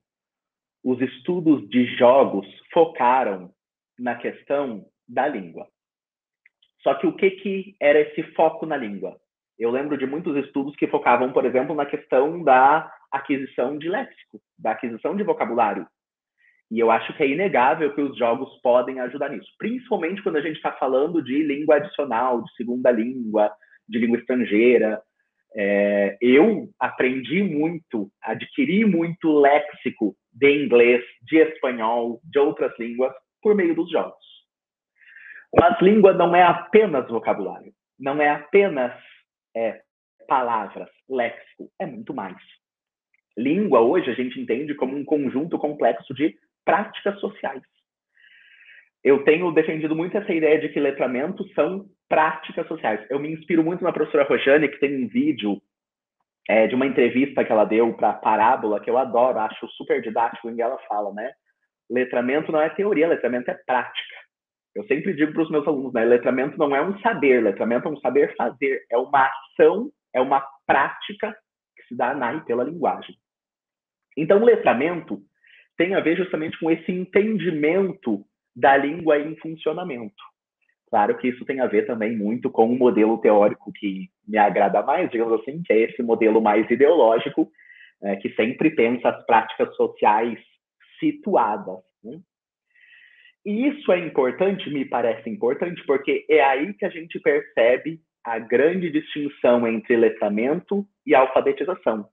os 0.83 1.01
estudos 1.01 1.67
de 1.69 1.85
jogos 1.97 2.47
focaram 2.71 3.53
na 3.97 4.15
questão 4.15 4.85
da 5.07 5.27
língua. 5.27 5.67
Só 6.81 6.93
que 6.95 7.07
o 7.07 7.15
que, 7.15 7.31
que 7.31 7.75
era 7.79 7.99
esse 7.99 8.23
foco 8.33 8.65
na 8.65 8.77
língua? 8.77 9.19
Eu 9.57 9.71
lembro 9.71 9.97
de 9.97 10.05
muitos 10.05 10.35
estudos 10.37 10.75
que 10.75 10.87
focavam, 10.87 11.31
por 11.31 11.45
exemplo, 11.45 11.75
na 11.75 11.85
questão 11.85 12.43
da 12.43 12.91
aquisição 13.11 13.77
de 13.77 13.89
léxico, 13.89 14.39
da 14.57 14.71
aquisição 14.71 15.15
de 15.15 15.23
vocabulário. 15.23 15.87
E 16.69 16.79
eu 16.79 16.91
acho 16.91 17.15
que 17.15 17.23
é 17.23 17.27
inegável 17.27 17.93
que 17.95 18.01
os 18.01 18.17
jogos 18.17 18.49
podem 18.61 18.99
ajudar 18.99 19.29
nisso, 19.29 19.49
principalmente 19.57 20.21
quando 20.21 20.35
a 20.35 20.41
gente 20.41 20.57
está 20.57 20.73
falando 20.73 21.23
de 21.23 21.41
língua 21.43 21.77
adicional, 21.77 22.43
de 22.43 22.53
segunda 22.55 22.91
língua, 22.91 23.51
de 23.87 23.99
língua 23.99 24.17
estrangeira. 24.19 25.01
É, 25.55 26.17
eu 26.21 26.69
aprendi 26.77 27.41
muito, 27.41 28.11
adquiri 28.21 28.85
muito 28.85 29.39
léxico 29.39 30.15
de 30.33 30.65
inglês, 30.65 31.03
de 31.21 31.37
espanhol, 31.37 32.19
de 32.23 32.37
outras 32.37 32.77
línguas 32.77 33.13
por 33.41 33.55
meio 33.55 33.73
dos 33.73 33.89
jogos. 33.89 34.27
Mas 35.57 35.81
língua 35.81 36.13
não 36.13 36.35
é 36.35 36.43
apenas 36.43 37.07
vocabulário, 37.07 37.71
não 37.97 38.21
é 38.21 38.29
apenas 38.29 38.93
é, 39.57 39.81
palavras, 40.27 40.89
léxico, 41.09 41.69
é 41.79 41.85
muito 41.85 42.13
mais. 42.13 42.37
Língua 43.35 43.81
hoje 43.81 44.11
a 44.11 44.13
gente 44.13 44.39
entende 44.39 44.75
como 44.75 44.95
um 44.95 45.03
conjunto 45.03 45.57
complexo 45.57 46.13
de 46.13 46.35
práticas 46.63 47.19
sociais. 47.19 47.63
Eu 49.03 49.23
tenho 49.23 49.51
defendido 49.51 49.95
muito 49.95 50.17
essa 50.17 50.33
ideia 50.33 50.59
de 50.59 50.69
que 50.69 50.79
letramentos 50.79 51.51
são 51.53 51.85
práticas 52.09 52.67
sociais. 52.67 53.05
Eu 53.09 53.19
me 53.19 53.31
inspiro 53.31 53.63
muito 53.63 53.83
na 53.83 53.93
professora 53.93 54.27
Rojane, 54.27 54.67
que 54.69 54.79
tem 54.79 55.03
um 55.03 55.07
vídeo 55.07 55.61
é, 56.47 56.67
de 56.67 56.75
uma 56.75 56.85
entrevista 56.85 57.43
que 57.43 57.51
ela 57.51 57.65
deu 57.65 57.93
para 57.93 58.13
Parábola, 58.13 58.79
que 58.79 58.89
eu 58.89 58.97
adoro, 58.97 59.39
acho 59.39 59.67
super 59.69 60.01
didático, 60.01 60.49
em 60.49 60.55
que 60.55 60.61
ela 60.61 60.77
fala, 60.87 61.13
né? 61.13 61.31
Letramento 61.89 62.51
não 62.51 62.61
é 62.61 62.69
teoria, 62.69 63.07
letramento 63.07 63.49
é 63.49 63.53
prática. 63.65 64.15
Eu 64.77 64.85
sempre 64.85 65.11
digo 65.15 65.33
para 65.33 65.41
os 65.41 65.49
meus 65.49 65.67
alunos, 65.67 65.91
né? 65.91 66.05
Letramento 66.05 66.55
não 66.55 66.75
é 66.75 66.79
um 66.79 66.95
saber, 66.99 67.41
letramento 67.41 67.87
é 67.87 67.91
um 67.91 67.97
saber 67.97 68.35
fazer, 68.35 68.85
é 68.91 68.95
uma 68.95 69.25
ação, 69.25 69.91
é 70.13 70.21
uma 70.21 70.39
prática 70.67 71.35
que 71.75 71.83
se 71.87 71.95
dá 71.95 72.13
na 72.13 72.35
e 72.35 72.41
pela 72.41 72.63
linguagem. 72.63 73.17
Então, 74.15 74.43
letramento 74.43 75.19
tem 75.75 75.95
a 75.95 75.99
ver 75.99 76.15
justamente 76.15 76.59
com 76.59 76.69
esse 76.69 76.91
entendimento 76.91 78.23
da 78.55 78.77
língua 78.77 79.17
em 79.17 79.35
funcionamento. 79.37 80.13
Claro 80.91 81.17
que 81.17 81.29
isso 81.29 81.43
tem 81.43 81.59
a 81.59 81.65
ver 81.65 81.87
também 81.87 82.15
muito 82.15 82.47
com 82.47 82.71
o 82.71 82.77
modelo 82.77 83.17
teórico 83.17 83.73
que 83.73 84.11
me 84.27 84.37
agrada 84.37 84.83
mais, 84.83 85.09
digamos 85.09 85.41
assim, 85.41 85.63
que 85.63 85.73
é 85.73 85.79
esse 85.79 86.03
modelo 86.03 86.39
mais 86.39 86.69
ideológico, 86.69 87.49
é, 88.03 88.15
que 88.17 88.29
sempre 88.35 88.69
pensa 88.69 89.09
as 89.09 89.25
práticas 89.25 89.75
sociais 89.75 90.37
situadas. 90.99 91.79
Né? 92.03 92.19
E 93.45 93.67
isso 93.67 93.91
é 93.91 93.99
importante, 93.99 94.69
me 94.69 94.85
parece 94.85 95.29
importante, 95.29 95.83
porque 95.85 96.25
é 96.29 96.43
aí 96.43 96.73
que 96.73 96.85
a 96.85 96.89
gente 96.89 97.19
percebe 97.19 97.99
a 98.23 98.39
grande 98.39 98.91
distinção 98.91 99.65
entre 99.67 99.95
letramento 99.95 100.85
e 101.05 101.15
alfabetização 101.15 102.09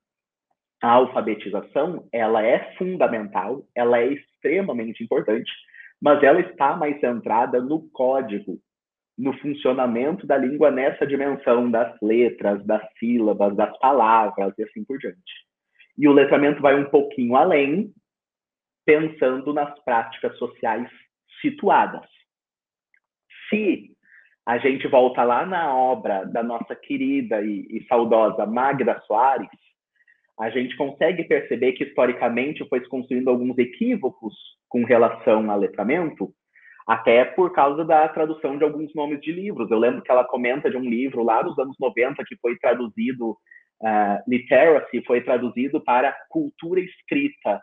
a 0.84 0.92
alfabetização 0.92 2.06
ela 2.12 2.42
é 2.42 2.74
fundamental, 2.76 3.66
ela 3.74 3.98
é 3.98 4.12
extremamente 4.12 5.02
importante, 5.02 5.50
mas 6.00 6.22
ela 6.22 6.40
está 6.40 6.76
mais 6.76 7.00
centrada 7.00 7.58
no 7.58 7.88
código, 7.90 8.58
no 9.16 9.32
funcionamento 9.38 10.26
da 10.26 10.36
língua 10.36 10.70
nessa 10.70 11.06
dimensão 11.06 11.70
das 11.70 11.96
letras, 12.02 12.62
das 12.66 12.82
sílabas, 12.98 13.56
das 13.56 13.76
palavras 13.78 14.52
e 14.58 14.62
assim 14.62 14.84
por 14.84 14.98
diante. 14.98 15.32
E 15.96 16.06
o 16.06 16.12
letramento 16.12 16.60
vai 16.60 16.78
um 16.78 16.90
pouquinho 16.90 17.34
além, 17.34 17.90
pensando 18.84 19.54
nas 19.54 19.82
práticas 19.84 20.36
sociais 20.36 20.90
situadas. 21.40 22.06
Se 23.48 23.94
a 24.46 24.58
gente 24.58 24.86
volta 24.88 25.22
lá 25.22 25.46
na 25.46 25.74
obra 25.74 26.24
da 26.24 26.42
nossa 26.42 26.74
querida 26.74 27.42
e, 27.42 27.66
e 27.70 27.86
saudosa 27.88 28.44
Magda 28.44 29.00
Soares, 29.06 29.48
a 30.38 30.50
gente 30.50 30.76
consegue 30.76 31.24
perceber 31.24 31.72
que 31.72 31.84
historicamente 31.84 32.66
foi 32.68 32.80
se 32.80 32.88
construindo 32.88 33.30
alguns 33.30 33.56
equívocos 33.56 34.34
com 34.68 34.84
relação 34.84 35.50
ao 35.50 35.58
letramento, 35.58 36.32
até 36.86 37.24
por 37.24 37.52
causa 37.52 37.84
da 37.84 38.08
tradução 38.08 38.58
de 38.58 38.64
alguns 38.64 38.94
nomes 38.94 39.20
de 39.20 39.32
livros. 39.32 39.70
Eu 39.70 39.78
lembro 39.78 40.02
que 40.02 40.10
ela 40.10 40.24
comenta 40.24 40.68
de 40.68 40.76
um 40.76 40.84
livro 40.84 41.22
lá 41.22 41.40
dos 41.40 41.58
anos 41.58 41.76
90 41.80 42.22
que 42.26 42.36
foi 42.36 42.58
traduzido, 42.58 43.30
uh, 43.30 44.18
Literacy, 44.28 45.02
foi 45.06 45.22
traduzido 45.22 45.80
para 45.80 46.14
cultura 46.28 46.80
escrita, 46.80 47.62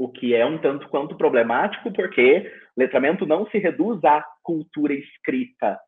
o 0.00 0.08
que 0.08 0.34
é 0.34 0.46
um 0.46 0.56
tanto 0.56 0.88
quanto 0.88 1.14
problemático, 1.14 1.92
porque 1.92 2.50
letramento 2.74 3.26
não 3.26 3.46
se 3.50 3.58
reduz 3.58 4.02
à 4.02 4.24
cultura 4.42 4.94
escrita. 4.94 5.78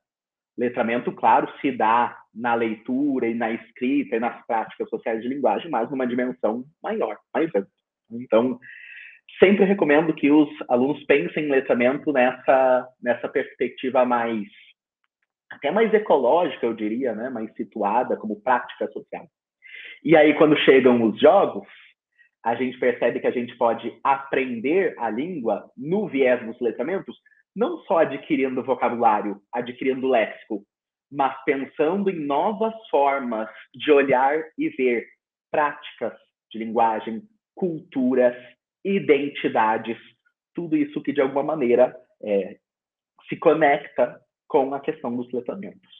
Letramento, 0.59 1.11
claro, 1.13 1.51
se 1.63 1.73
dá 1.73 2.15
na 2.35 2.55
leitura 2.55 3.27
e 3.27 3.33
na 3.33 3.51
escrita 3.51 4.17
e 4.17 4.21
nas 4.21 4.47
práticas 4.47 4.87
sociais 4.91 5.23
de 5.23 5.29
linguagem, 5.29 5.71
mas 5.71 5.91
numa 5.91 6.07
dimensão 6.07 6.63
maior, 6.83 7.17
mais 7.33 7.49
ampla. 7.55 7.67
Então, 8.11 8.59
sempre 9.39 9.65
recomendo 9.65 10.13
que 10.13 10.31
os 10.31 10.51
alunos 10.69 11.03
pensem 11.05 11.47
em 11.47 11.51
letramento 11.51 12.13
nessa, 12.13 12.87
nessa 13.03 13.31
perspectiva 13.31 14.05
mais, 14.05 14.47
até 15.51 15.71
mais 15.71 15.93
ecológica, 15.95 16.67
eu 16.67 16.75
diria, 16.75 17.15
né? 17.15 17.31
mais 17.31 17.51
situada 17.55 18.15
como 18.19 18.43
prática 18.43 18.87
social. 18.93 19.27
E 20.05 20.15
aí, 20.15 20.35
quando 20.35 20.55
chegam 20.59 21.03
os 21.03 21.19
jogos, 21.19 21.67
a 22.45 22.55
gente 22.55 22.79
percebe 22.79 23.21
que 23.21 23.27
a 23.27 23.33
gente 23.33 23.57
pode 23.57 23.93
aprender 24.03 24.95
a 24.99 25.09
língua 25.09 25.71
no 25.77 26.09
viés 26.09 26.45
dos 26.45 26.61
letramentos, 26.61 27.17
não 27.55 27.79
só 27.85 27.99
adquirindo 27.99 28.65
vocabulário, 28.65 29.41
adquirindo 29.53 30.09
léxico, 30.09 30.65
mas 31.11 31.35
pensando 31.45 32.11
em 32.11 32.19
novas 32.25 32.75
formas 32.91 33.49
de 33.75 33.93
olhar 33.93 34.43
e 34.59 34.71
ver 34.71 35.07
práticas 35.51 36.15
de 36.51 36.59
linguagem, 36.59 37.23
culturas, 37.55 38.35
identidades, 38.85 39.99
tudo 40.55 40.77
isso 40.77 41.03
que 41.03 41.13
de 41.13 41.21
alguma 41.21 41.43
maneira 41.43 41.95
é, 42.23 42.57
se 43.29 43.37
conecta 43.37 44.21
com 44.49 44.75
a 44.75 44.81
questão 44.81 45.15
dos 45.15 45.31
letramentos. 45.33 45.91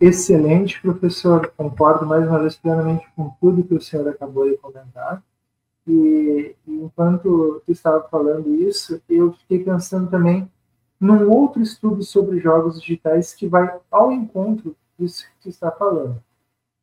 Excelente, 0.00 0.80
professor. 0.80 1.52
Concordo 1.56 2.06
mais 2.06 2.26
uma 2.26 2.40
vez 2.40 2.56
plenamente 2.56 3.04
com 3.16 3.30
tudo 3.40 3.66
que 3.66 3.74
o 3.74 3.80
senhor 3.80 4.08
acabou 4.08 4.48
de 4.48 4.56
comentar. 4.58 5.22
E, 5.88 6.54
enquanto 6.66 7.62
tu 7.64 7.72
estava 7.72 8.06
falando 8.08 8.54
isso, 8.54 9.00
eu 9.08 9.32
fiquei 9.32 9.64
pensando 9.64 10.10
também 10.10 10.50
num 11.00 11.30
outro 11.30 11.62
estudo 11.62 12.02
sobre 12.02 12.40
jogos 12.40 12.80
digitais 12.80 13.32
que 13.32 13.48
vai 13.48 13.74
ao 13.90 14.12
encontro 14.12 14.76
disso 14.98 15.24
que 15.24 15.42
tu 15.44 15.48
está 15.48 15.70
falando. 15.70 16.22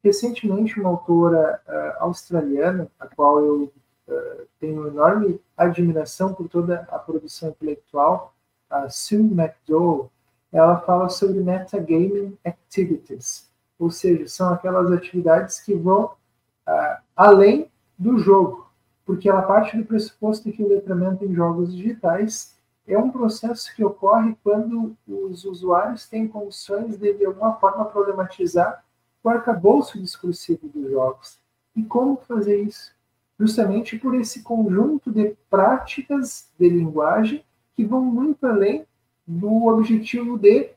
Recentemente, 0.03 0.79
uma 0.79 0.89
autora 0.89 1.62
uh, 1.67 2.03
australiana, 2.03 2.88
a 3.00 3.07
qual 3.07 3.39
eu 3.43 3.71
uh, 4.07 4.47
tenho 4.59 4.88
enorme 4.88 5.39
admiração 5.55 6.33
por 6.33 6.47
toda 6.47 6.88
a 6.91 6.97
produção 6.97 7.50
intelectual, 7.50 8.33
a 8.69 8.89
Sue 8.89 9.19
McDowell, 9.19 10.09
ela 10.51 10.79
fala 10.79 11.09
sobre 11.09 11.41
metagaming 11.41 12.38
activities, 12.45 13.50
ou 13.77 13.91
seja, 13.91 14.27
são 14.27 14.53
aquelas 14.53 14.91
atividades 14.91 15.59
que 15.59 15.75
vão 15.75 16.05
uh, 16.05 17.01
além 17.15 17.69
do 17.97 18.17
jogo, 18.19 18.64
porque 19.05 19.29
ela 19.29 19.43
parte 19.43 19.77
do 19.77 19.85
pressuposto 19.85 20.51
que 20.51 20.63
o 20.63 20.67
letramento 20.67 21.24
em 21.24 21.33
jogos 21.33 21.75
digitais 21.75 22.55
é 22.88 22.97
um 22.97 23.12
processo 23.12 23.74
que 23.75 23.83
ocorre 23.83 24.35
quando 24.43 24.95
os 25.07 25.45
usuários 25.45 26.07
têm 26.07 26.27
condições 26.27 26.97
de, 26.97 27.13
de 27.13 27.25
alguma 27.25 27.53
forma, 27.55 27.85
problematizar 27.85 28.83
o 29.24 29.29
arcabouço 29.29 30.00
discursivo 30.00 30.67
dos 30.67 30.91
jogos. 30.91 31.39
E 31.75 31.83
como 31.83 32.17
fazer 32.17 32.62
isso? 32.62 32.93
Justamente 33.39 33.97
por 33.97 34.15
esse 34.15 34.43
conjunto 34.43 35.12
de 35.12 35.35
práticas 35.50 36.50
de 36.57 36.69
linguagem 36.69 37.43
que 37.75 37.83
vão 37.83 38.01
muito 38.01 38.45
além 38.45 38.85
do 39.27 39.65
objetivo 39.65 40.38
de 40.38 40.69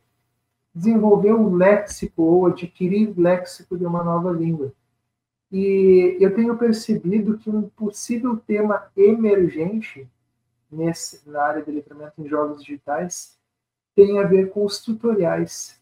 desenvolver 0.74 1.34
um 1.34 1.54
léxico 1.54 2.22
ou 2.22 2.46
adquirir 2.46 3.12
léxico 3.18 3.76
de 3.76 3.84
uma 3.84 4.02
nova 4.02 4.32
língua. 4.32 4.72
E 5.50 6.16
eu 6.20 6.34
tenho 6.34 6.56
percebido 6.58 7.38
que 7.38 7.48
um 7.48 7.68
possível 7.70 8.36
tema 8.36 8.90
emergente 8.96 10.06
nesse, 10.70 11.28
na 11.28 11.42
área 11.42 11.62
de 11.62 11.70
letramento 11.70 12.14
em 12.18 12.28
jogos 12.28 12.62
digitais 12.62 13.38
tem 13.94 14.18
a 14.18 14.24
ver 14.24 14.50
com 14.50 14.64
os 14.64 14.78
tutoriais. 14.78 15.80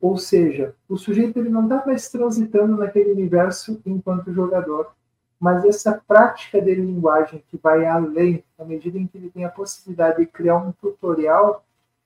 Ou 0.00 0.16
seja, 0.16 0.74
o 0.88 0.96
sujeito 0.96 1.38
ele 1.38 1.48
não 1.48 1.64
está 1.64 1.84
mais 1.86 2.08
transitando 2.08 2.76
naquele 2.76 3.12
universo 3.12 3.80
enquanto 3.86 4.32
jogador, 4.32 4.92
mas 5.40 5.64
essa 5.64 5.92
prática 6.06 6.60
de 6.60 6.74
linguagem 6.74 7.42
que 7.48 7.56
vai 7.56 7.86
além, 7.86 8.44
à 8.58 8.64
medida 8.64 8.98
em 8.98 9.06
que 9.06 9.16
ele 9.16 9.30
tem 9.30 9.44
a 9.44 9.48
possibilidade 9.48 10.18
de 10.18 10.26
criar 10.26 10.56
um 10.56 10.72
tutorial, 10.72 11.64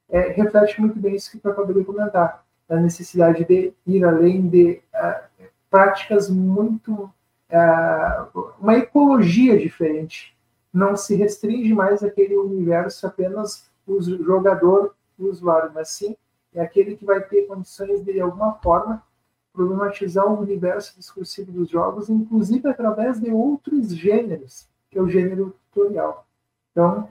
é, 0.09 0.29
reflete 0.29 0.81
muito 0.81 0.99
bem 0.99 1.17
isso 1.17 1.31
que 1.31 1.47
eu 1.47 1.51
acabei 1.51 1.75
de 1.75 1.85
comentar, 1.85 2.45
a 2.69 2.77
necessidade 2.77 3.45
de 3.45 3.73
ir 3.87 4.05
além 4.05 4.49
de 4.49 4.81
práticas 5.73 6.31
muito. 6.31 7.11
Uh, 7.51 8.53
uma 8.61 8.77
ecologia 8.77 9.59
diferente 9.59 10.35
não 10.73 10.97
se 10.97 11.15
restringe 11.15 11.75
mais 11.75 12.03
àquele 12.03 12.37
universo 12.37 13.07
apenas 13.07 13.71
o 13.87 14.01
jogador 14.01 14.95
o 15.19 15.27
usuário, 15.27 15.71
mas 15.75 15.91
sim 15.91 16.17
é 16.55 16.61
aquele 16.63 16.97
que 16.97 17.05
vai 17.05 17.21
ter 17.21 17.47
condições 17.47 18.05
de, 18.05 18.13
de 18.13 18.21
alguma 18.21 18.55
forma, 18.55 19.03
problematizar 19.53 20.27
o 20.27 20.41
universo 20.41 20.97
discursivo 20.97 21.53
dos 21.53 21.69
jogos, 21.69 22.09
inclusive 22.09 22.69
através 22.69 23.21
de 23.21 23.31
outros 23.31 23.95
gêneros, 23.95 24.67
que 24.91 24.99
é 24.99 25.03
o 25.03 25.09
gênero 25.09 25.55
tutorial. 25.73 26.27
Então, 26.71 27.09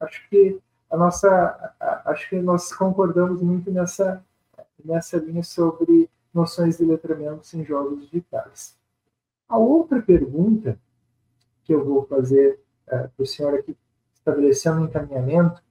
acho 0.00 0.28
que 0.28 0.58
a 0.90 0.96
nossa, 0.96 1.74
acho 2.06 2.28
que 2.28 2.40
nós 2.40 2.72
concordamos 2.72 3.40
muito 3.40 3.70
nessa 3.70 4.24
nessa 4.84 5.18
linha 5.18 5.42
sobre 5.42 6.08
noções 6.32 6.78
de 6.78 6.84
letramento 6.84 7.56
em 7.56 7.64
jogos 7.64 8.08
digitais. 8.08 8.76
A 9.48 9.58
outra 9.58 10.00
pergunta 10.00 10.78
que 11.64 11.74
eu 11.74 11.84
vou 11.84 12.06
fazer 12.06 12.60
para 12.86 13.10
o 13.18 13.26
senhor 13.26 13.54
aqui 13.54 13.76
estabelecendo 14.20 14.80
um 14.80 14.84
encaminhamento 14.84 15.62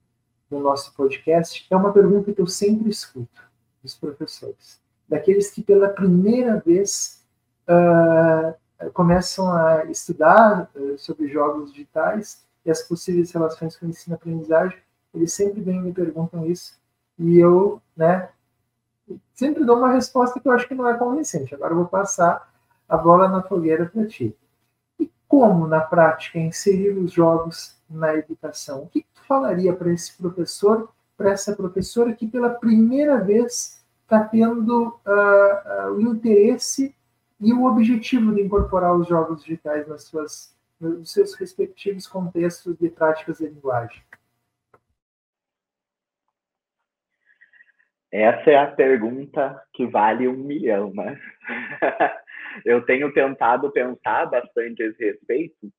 no 0.50 0.60
nosso 0.60 0.94
podcast, 0.96 1.66
é 1.70 1.76
uma 1.76 1.94
pergunta 1.94 2.34
que 2.34 2.42
eu 2.42 2.48
sempre 2.48 2.90
escuto 2.90 3.42
dos 3.84 3.96
professores, 3.96 4.82
daqueles 5.08 5.52
que 5.52 5.62
pela 5.62 5.90
primeira 5.90 6.60
vez 6.60 7.24
uh, 7.68 8.92
começam 8.92 9.52
a 9.52 9.86
estudar 9.86 10.70
uh, 10.76 10.98
sobre 10.98 11.28
jogos 11.28 11.72
digitais 11.72 12.44
e 12.66 12.72
as 12.72 12.82
possíveis 12.82 13.32
relações 13.32 13.78
com 13.78 13.86
o 13.86 13.90
ensino-aprendizagem, 13.90 14.80
eles 15.14 15.34
sempre 15.34 15.62
vêm 15.62 15.78
e 15.78 15.82
me 15.82 15.94
perguntam 15.94 16.46
isso, 16.46 16.80
e 17.18 17.38
eu, 17.38 17.82
né, 17.96 18.30
sempre 19.40 19.66
dou 19.66 19.78
uma 19.78 19.92
resposta 19.92 20.40
que 20.40 20.48
eu 20.48 20.52
acho 20.52 20.68
que 20.68 20.76
não 20.76 20.88
é 20.88 20.98
convincente. 20.98 21.56
Agora 21.56 21.72
eu 21.74 21.78
vou 21.78 21.88
passar 21.88 22.52
a 22.88 22.98
bola 22.98 23.28
na 23.28 23.42
fogueira 23.42 23.86
para 23.86 24.06
ti 24.06 24.36
como, 25.30 25.68
na 25.68 25.80
prática, 25.80 26.40
inserir 26.40 26.98
os 26.98 27.14
jogos 27.14 27.78
na 27.88 28.16
educação? 28.16 28.82
O 28.82 28.88
que 28.88 29.06
tu 29.14 29.22
falaria 29.28 29.72
para 29.72 29.94
esse 29.94 30.18
professor, 30.18 30.90
para 31.16 31.30
essa 31.30 31.56
professora 31.56 32.14
que 32.14 32.28
pela 32.28 32.50
primeira 32.50 33.24
vez 33.24 33.80
está 34.02 34.24
tendo 34.24 34.88
uh, 35.06 35.88
uh, 35.88 35.94
o 35.94 36.02
interesse 36.02 36.96
e 37.40 37.54
o 37.54 37.66
objetivo 37.66 38.34
de 38.34 38.42
incorporar 38.42 38.96
os 38.96 39.08
jogos 39.08 39.44
digitais 39.44 39.88
nas 39.88 40.04
suas, 40.06 40.52
nos 40.82 41.12
seus 41.12 41.36
respectivos 41.36 42.08
contextos 42.08 42.76
de 42.80 42.90
práticas 42.90 43.38
de 43.38 43.48
linguagem? 43.48 44.02
Essa 48.12 48.50
é 48.50 48.58
a 48.58 48.68
pergunta 48.68 49.62
que 49.74 49.86
vale 49.86 50.28
um 50.28 50.38
milhão, 50.38 50.92
né? 50.94 51.20
eu 52.66 52.84
tenho 52.86 53.14
tentado 53.14 53.72
pensar 53.72 54.26
bastante 54.26 54.82
a 54.82 54.88
esse 54.88 55.06
respeito, 55.06 55.72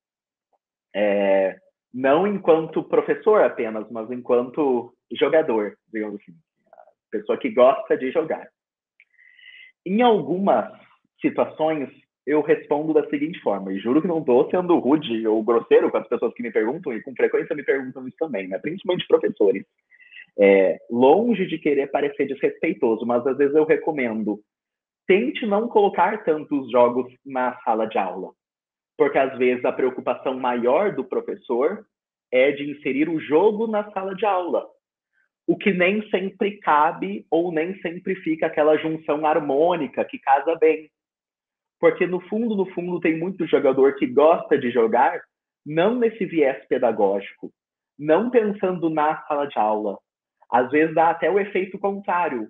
é, 0.94 1.58
não 1.92 2.26
enquanto 2.26 2.84
professor 2.84 3.42
apenas, 3.42 3.90
mas 3.90 4.10
enquanto 4.10 4.94
jogador, 5.12 5.76
digamos 5.92 6.20
assim, 6.20 6.32
pessoa 7.10 7.36
que 7.36 7.50
gosta 7.50 7.96
de 7.96 8.12
jogar. 8.12 8.48
Em 9.84 10.00
algumas 10.02 10.70
situações, 11.20 11.88
eu 12.26 12.42
respondo 12.42 12.94
da 12.94 13.08
seguinte 13.08 13.40
forma, 13.40 13.72
e 13.72 13.80
juro 13.80 14.00
que 14.00 14.08
não 14.08 14.20
estou 14.20 14.48
sendo 14.50 14.78
rude 14.78 15.26
ou 15.26 15.42
grosseiro 15.42 15.90
com 15.90 15.96
as 15.96 16.08
pessoas 16.08 16.32
que 16.34 16.42
me 16.42 16.52
perguntam, 16.52 16.92
e 16.92 17.02
com 17.02 17.14
frequência 17.14 17.56
me 17.56 17.64
perguntam 17.64 18.06
isso 18.06 18.16
também, 18.18 18.46
né? 18.46 18.58
principalmente 18.58 19.06
professores. 19.08 19.64
É, 20.38 20.78
longe 20.90 21.46
de 21.46 21.58
querer 21.58 21.90
parecer 21.90 22.26
desrespeitoso, 22.26 23.04
mas 23.04 23.26
às 23.26 23.36
vezes 23.36 23.54
eu 23.54 23.64
recomendo 23.64 24.40
tente 25.10 25.44
não 25.44 25.66
colocar 25.66 26.22
tantos 26.22 26.70
jogos 26.70 27.12
na 27.26 27.58
sala 27.62 27.86
de 27.86 27.98
aula, 27.98 28.30
porque 28.96 29.18
às 29.18 29.36
vezes 29.36 29.64
a 29.64 29.72
preocupação 29.72 30.38
maior 30.38 30.94
do 30.94 31.04
professor 31.04 31.84
é 32.30 32.52
de 32.52 32.70
inserir 32.70 33.08
o 33.08 33.18
jogo 33.18 33.66
na 33.66 33.90
sala 33.90 34.14
de 34.14 34.24
aula, 34.24 34.64
o 35.48 35.56
que 35.56 35.72
nem 35.72 36.08
sempre 36.10 36.58
cabe 36.58 37.26
ou 37.28 37.50
nem 37.50 37.76
sempre 37.80 38.14
fica 38.14 38.46
aquela 38.46 38.76
junção 38.76 39.26
harmônica 39.26 40.04
que 40.04 40.16
casa 40.20 40.54
bem. 40.54 40.88
Porque 41.80 42.06
no 42.06 42.20
fundo, 42.28 42.54
no 42.54 42.66
fundo, 42.66 43.00
tem 43.00 43.18
muito 43.18 43.44
jogador 43.48 43.96
que 43.96 44.06
gosta 44.06 44.56
de 44.56 44.70
jogar 44.70 45.20
não 45.66 45.96
nesse 45.96 46.24
viés 46.24 46.64
pedagógico, 46.68 47.50
não 47.98 48.30
pensando 48.30 48.88
na 48.88 49.20
sala 49.26 49.46
de 49.46 49.58
aula. 49.58 49.98
Às 50.50 50.70
vezes 50.70 50.94
dá 50.94 51.10
até 51.10 51.30
o 51.30 51.38
efeito 51.38 51.78
contrário. 51.78 52.48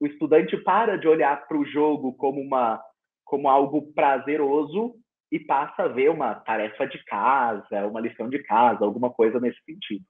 O 0.00 0.06
estudante 0.06 0.56
para 0.58 0.96
de 0.96 1.08
olhar 1.08 1.46
para 1.46 1.56
o 1.56 1.64
jogo 1.64 2.14
como 2.14 2.40
uma 2.40 2.82
como 3.24 3.48
algo 3.48 3.92
prazeroso 3.94 4.94
e 5.30 5.40
passa 5.40 5.84
a 5.84 5.88
ver 5.88 6.10
uma 6.10 6.34
tarefa 6.34 6.86
de 6.86 7.02
casa, 7.04 7.86
uma 7.86 8.00
lição 8.00 8.28
de 8.28 8.42
casa, 8.42 8.84
alguma 8.84 9.10
coisa 9.10 9.40
nesse 9.40 9.58
sentido. 9.64 10.04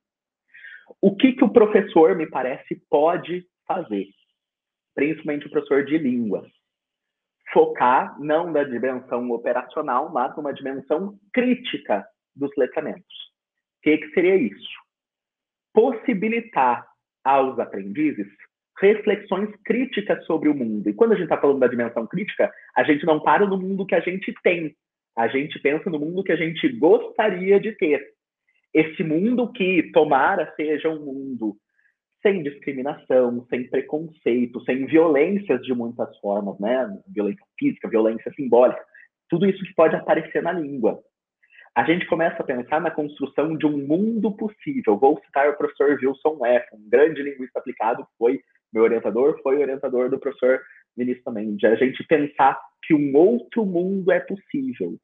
O 1.00 1.14
que, 1.14 1.32
que 1.32 1.44
o 1.44 1.52
professor, 1.52 2.16
me 2.16 2.28
parece, 2.28 2.82
pode 2.90 3.46
fazer? 3.64 4.08
Principalmente 4.94 5.46
o 5.46 5.50
professor 5.50 5.84
de 5.84 5.96
línguas. 5.98 6.50
Focar 7.52 8.18
não 8.18 8.50
na 8.50 8.64
dimensão 8.64 9.30
operacional, 9.30 10.10
mas 10.10 10.36
numa 10.36 10.52
dimensão 10.52 11.16
crítica 11.32 12.04
dos 12.34 12.50
letramentos. 12.56 13.14
O 13.78 13.82
que, 13.82 13.98
que 13.98 14.10
seria 14.14 14.34
isso? 14.34 14.68
Possibilitar 15.72 16.84
aos 17.24 17.58
aprendizes 17.58 18.26
reflexões 18.80 19.48
críticas 19.64 20.24
sobre 20.26 20.48
o 20.48 20.54
mundo. 20.54 20.88
E 20.88 20.94
quando 20.94 21.12
a 21.12 21.14
gente 21.14 21.24
está 21.24 21.38
falando 21.38 21.60
da 21.60 21.68
dimensão 21.68 22.06
crítica, 22.06 22.50
a 22.76 22.82
gente 22.82 23.04
não 23.06 23.20
para 23.20 23.46
no 23.46 23.56
mundo 23.56 23.86
que 23.86 23.94
a 23.94 24.00
gente 24.00 24.34
tem, 24.42 24.74
a 25.16 25.28
gente 25.28 25.58
pensa 25.60 25.88
no 25.90 25.98
mundo 25.98 26.24
que 26.24 26.32
a 26.32 26.36
gente 26.36 26.68
gostaria 26.78 27.60
de 27.60 27.72
ter. 27.72 28.02
Esse 28.74 29.04
mundo 29.04 29.52
que 29.52 29.90
tomara 29.92 30.52
seja 30.56 30.88
um 30.88 31.04
mundo 31.04 31.56
sem 32.22 32.42
discriminação, 32.42 33.44
sem 33.50 33.68
preconceito, 33.68 34.60
sem 34.64 34.86
violências 34.86 35.60
de 35.62 35.74
muitas 35.74 36.16
formas, 36.18 36.58
né? 36.58 36.88
Violência 37.08 37.44
física, 37.58 37.88
violência 37.88 38.32
simbólica, 38.34 38.82
tudo 39.28 39.46
isso 39.46 39.64
que 39.64 39.74
pode 39.74 39.96
aparecer 39.96 40.42
na 40.42 40.52
língua. 40.52 41.02
A 41.74 41.84
gente 41.84 42.06
começa 42.06 42.42
a 42.42 42.44
pensar 42.44 42.80
na 42.82 42.90
construção 42.90 43.56
de 43.56 43.64
um 43.64 43.78
mundo 43.78 44.30
possível. 44.32 44.98
Vou 44.98 45.18
citar 45.24 45.48
o 45.48 45.56
professor 45.56 45.98
Wilson 46.02 46.44
F., 46.44 46.76
um 46.76 46.88
grande 46.88 47.22
linguista 47.22 47.58
aplicado, 47.58 48.06
foi 48.18 48.40
meu 48.72 48.84
orientador, 48.84 49.40
foi 49.42 49.58
orientador 49.58 50.10
do 50.10 50.18
professor 50.18 50.60
Vinícius 50.96 51.24
também, 51.24 51.56
de 51.56 51.66
a 51.66 51.74
gente 51.74 52.04
pensar 52.04 52.60
que 52.82 52.94
um 52.94 53.16
outro 53.16 53.64
mundo 53.64 54.12
é 54.12 54.20
possível. 54.20 54.98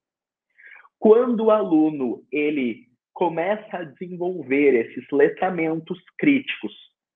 Quando 0.99 1.45
o 1.45 1.51
aluno 1.51 2.23
ele 2.31 2.87
começa 3.15 3.79
a 3.79 3.85
desenvolver 3.85 4.75
esses 4.75 5.05
letramentos 5.11 5.99
críticos 6.19 6.73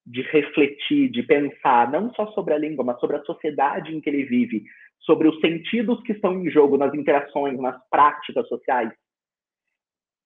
de 0.06 0.22
refletir, 0.22 1.10
de 1.10 1.22
pensar 1.22 1.90
não 1.90 2.12
só 2.14 2.26
sobre 2.32 2.54
a 2.54 2.58
língua, 2.58 2.84
mas 2.84 2.98
sobre 3.00 3.16
a 3.16 3.24
sociedade 3.24 3.94
em 3.94 4.00
que 4.00 4.08
ele 4.08 4.24
vive, 4.24 4.64
sobre 5.00 5.28
os 5.28 5.38
sentidos 5.40 6.02
que 6.02 6.12
estão 6.12 6.40
em 6.40 6.50
jogo 6.50 6.76
nas 6.76 6.94
interações, 6.94 7.58
nas 7.58 7.76
práticas 7.90 8.46
sociais, 8.48 8.92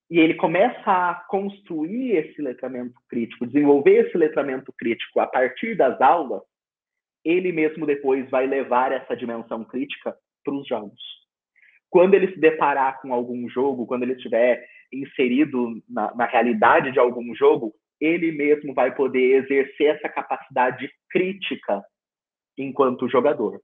e 0.08 0.18
ele 0.18 0.34
começa 0.34 1.10
a 1.10 1.14
construir 1.28 2.16
esse 2.16 2.40
letramento 2.40 2.94
crítico, 3.08 3.46
desenvolver 3.46 4.06
esse 4.06 4.16
letramento 4.16 4.72
crítico 4.78 5.20
a 5.20 5.26
partir 5.26 5.76
das 5.76 6.00
aulas, 6.00 6.42
ele 7.24 7.50
mesmo 7.50 7.84
depois 7.84 8.28
vai 8.30 8.46
levar 8.46 8.92
essa 8.92 9.16
dimensão 9.16 9.64
crítica 9.64 10.16
para 10.44 10.54
os 10.54 10.66
jogos. 10.66 11.00
Quando 11.90 12.14
ele 12.14 12.32
se 12.32 12.38
deparar 12.38 13.00
com 13.00 13.12
algum 13.12 13.48
jogo, 13.48 13.86
quando 13.86 14.04
ele 14.04 14.12
estiver 14.12 14.64
inserido 14.92 15.82
na, 15.88 16.14
na 16.14 16.26
realidade 16.26 16.92
de 16.92 17.00
algum 17.00 17.34
jogo, 17.34 17.74
ele 18.00 18.30
mesmo 18.30 18.74
vai 18.74 18.94
poder 18.94 19.42
exercer 19.42 19.96
essa 19.96 20.08
capacidade 20.08 20.88
crítica 21.10 21.82
enquanto 22.56 23.08
jogador. 23.08 23.60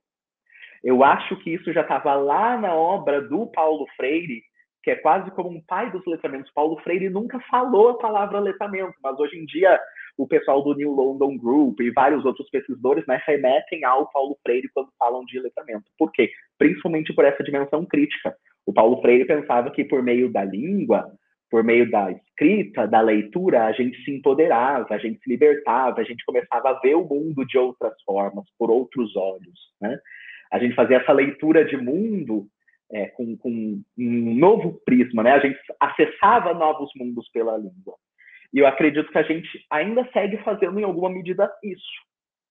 Eu 0.83 1.03
acho 1.03 1.37
que 1.37 1.51
isso 1.51 1.71
já 1.71 1.81
estava 1.81 2.13
lá 2.15 2.57
na 2.57 2.73
obra 2.75 3.21
do 3.21 3.47
Paulo 3.47 3.85
Freire, 3.95 4.43
que 4.83 4.91
é 4.91 4.95
quase 4.95 5.31
como 5.31 5.49
um 5.49 5.61
pai 5.61 5.89
dos 5.91 6.05
letramentos. 6.05 6.51
Paulo 6.53 6.77
Freire 6.81 7.09
nunca 7.09 7.39
falou 7.49 7.89
a 7.89 7.97
palavra 7.97 8.39
letramento, 8.39 8.93
mas 9.01 9.17
hoje 9.17 9.37
em 9.37 9.45
dia 9.45 9.79
o 10.17 10.27
pessoal 10.27 10.61
do 10.61 10.75
New 10.75 10.91
London 10.91 11.37
Group 11.37 11.79
e 11.79 11.89
vários 11.89 12.23
outros 12.25 12.49
pesquisadores 12.49 13.05
né, 13.07 13.19
remetem 13.25 13.83
ao 13.83 14.11
Paulo 14.11 14.37
Freire 14.43 14.69
quando 14.73 14.89
falam 14.99 15.25
de 15.25 15.39
letramento. 15.39 15.85
Por 15.97 16.11
quê? 16.11 16.29
Principalmente 16.57 17.13
por 17.13 17.25
essa 17.25 17.43
dimensão 17.43 17.85
crítica. 17.85 18.35
O 18.65 18.73
Paulo 18.73 19.01
Freire 19.01 19.25
pensava 19.25 19.71
que 19.71 19.83
por 19.83 20.03
meio 20.03 20.31
da 20.31 20.43
língua, 20.43 21.11
por 21.49 21.63
meio 21.63 21.89
da 21.89 22.11
escrita, 22.11 22.85
da 22.87 23.01
leitura, 23.01 23.65
a 23.65 23.71
gente 23.71 24.03
se 24.03 24.11
empoderava, 24.11 24.93
a 24.93 24.97
gente 24.97 25.19
se 25.21 25.29
libertava, 25.29 26.01
a 26.01 26.03
gente 26.03 26.23
começava 26.25 26.69
a 26.69 26.79
ver 26.79 26.95
o 26.95 27.05
mundo 27.05 27.45
de 27.45 27.57
outras 27.57 27.93
formas, 28.03 28.45
por 28.57 28.69
outros 28.69 29.15
olhos. 29.15 29.59
Né? 29.81 29.97
A 30.51 30.59
gente 30.59 30.75
fazia 30.75 30.97
essa 30.97 31.13
leitura 31.13 31.65
de 31.65 31.77
mundo 31.77 32.47
é, 32.93 33.07
com, 33.07 33.35
com, 33.37 33.81
um 33.97 34.35
novo 34.35 34.79
prisma, 34.85 35.23
né? 35.23 35.31
A 35.31 35.39
gente 35.39 35.59
acessava 35.79 36.53
novos 36.53 36.91
mundos 36.95 37.27
pela 37.29 37.57
língua. 37.57 37.95
E 38.53 38.59
eu 38.59 38.67
acredito 38.67 39.11
que 39.11 39.17
a 39.17 39.23
gente 39.23 39.49
ainda 39.69 40.07
segue 40.13 40.37
fazendo 40.43 40.79
em 40.79 40.83
alguma 40.83 41.09
medida 41.09 41.51
isso. 41.63 41.83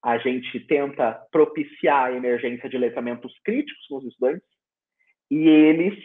A 0.02 0.18
gente 0.18 0.58
tenta 0.66 1.12
propiciar 1.30 2.06
a 2.06 2.12
emergência 2.12 2.68
de 2.68 2.76
letramentos 2.76 3.32
críticos 3.44 3.86
nos 3.88 4.04
estudantes 4.04 4.48
e 5.30 5.48
eles 5.48 5.96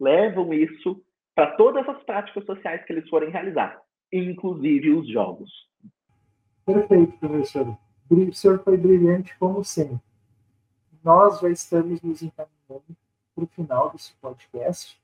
levam 0.00 0.54
isso 0.54 1.04
para 1.34 1.54
todas 1.56 1.86
as 1.86 2.02
práticas 2.04 2.44
sociais 2.46 2.82
que 2.86 2.92
eles 2.94 3.08
forem 3.10 3.30
realizar, 3.30 3.78
inclusive 4.10 4.90
os 4.90 5.06
jogos. 5.08 5.50
Perfeito, 6.64 7.18
professor. 7.18 7.76
O 8.10 8.32
senhor 8.32 8.62
foi 8.64 8.78
brilhante 8.78 9.36
como 9.38 9.62
sempre. 9.62 10.00
Nós 11.04 11.40
já 11.40 11.50
estamos 11.50 12.00
nos 12.00 12.22
encaminhando 12.22 12.96
para 13.34 13.44
o 13.44 13.48
final 13.48 13.90
desse 13.90 14.12
podcast. 14.20 15.00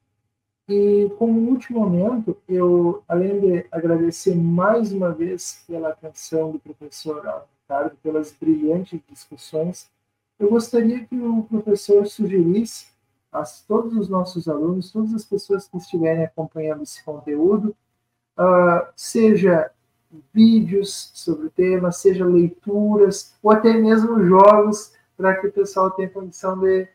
E 0.68 1.10
como 1.18 1.50
último 1.50 1.80
momento, 1.80 2.36
eu, 2.46 3.02
além 3.08 3.40
de 3.40 3.66
agradecer 3.70 4.34
mais 4.34 4.92
uma 4.92 5.10
vez 5.10 5.64
pela 5.66 5.88
atenção 5.88 6.52
do 6.52 6.58
professor 6.58 7.24
Ricardo, 7.62 7.96
pelas 8.02 8.32
brilhantes 8.32 9.00
discussões, 9.08 9.90
eu 10.38 10.50
gostaria 10.50 11.04
que 11.04 11.16
o 11.16 11.42
professor 11.44 12.06
sugerisse 12.06 12.88
a 13.32 13.42
todos 13.66 13.96
os 13.96 14.08
nossos 14.08 14.48
alunos, 14.48 14.92
todas 14.92 15.14
as 15.14 15.24
pessoas 15.24 15.66
que 15.66 15.76
estiverem 15.76 16.24
acompanhando 16.24 16.82
esse 16.82 17.02
conteúdo, 17.02 17.74
uh, 18.38 18.86
seja 18.94 19.70
vídeos 20.32 21.10
sobre 21.14 21.46
o 21.46 21.50
tema, 21.50 21.92
seja 21.92 22.24
leituras, 22.24 23.34
ou 23.42 23.50
até 23.50 23.74
mesmo 23.74 24.24
jogos, 24.24 24.92
para 25.16 25.36
que 25.36 25.46
o 25.46 25.52
pessoal 25.52 25.90
tenha 25.90 26.08
condição 26.08 26.58
de 26.58 26.88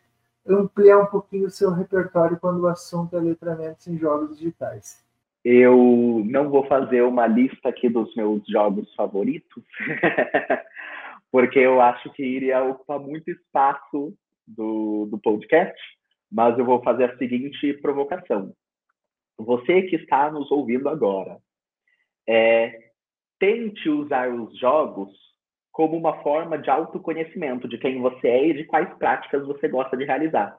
ampliar 0.46 0.98
um 0.98 1.06
pouquinho 1.06 1.46
o 1.46 1.50
seu 1.50 1.70
repertório 1.70 2.38
quando 2.38 2.60
o 2.60 2.68
assunto 2.68 3.16
é 3.16 3.20
letramentos 3.20 3.86
em 3.86 3.98
jogos 3.98 4.38
digitais? 4.38 5.04
Eu 5.44 6.22
não 6.24 6.48
vou 6.48 6.66
fazer 6.66 7.02
uma 7.02 7.26
lista 7.26 7.68
aqui 7.68 7.88
dos 7.88 8.14
meus 8.14 8.46
jogos 8.46 8.92
favoritos, 8.94 9.62
porque 11.30 11.58
eu 11.58 11.80
acho 11.80 12.10
que 12.12 12.22
iria 12.22 12.62
ocupar 12.64 12.98
muito 12.98 13.30
espaço 13.30 14.14
do, 14.46 15.06
do 15.06 15.18
podcast, 15.18 15.78
mas 16.30 16.58
eu 16.58 16.64
vou 16.64 16.82
fazer 16.82 17.04
a 17.04 17.18
seguinte 17.18 17.74
provocação. 17.74 18.54
Você 19.38 19.82
que 19.82 19.96
está 19.96 20.30
nos 20.30 20.50
ouvindo 20.50 20.88
agora, 20.88 21.38
é, 22.26 22.90
tente 23.38 23.88
usar 23.88 24.32
os 24.32 24.58
jogos 24.58 25.10
como 25.74 25.96
uma 25.96 26.22
forma 26.22 26.56
de 26.56 26.70
autoconhecimento 26.70 27.66
de 27.66 27.76
quem 27.76 28.00
você 28.00 28.28
é 28.28 28.46
e 28.46 28.54
de 28.54 28.64
quais 28.64 28.88
práticas 28.96 29.44
você 29.44 29.66
gosta 29.66 29.96
de 29.96 30.04
realizar. 30.04 30.56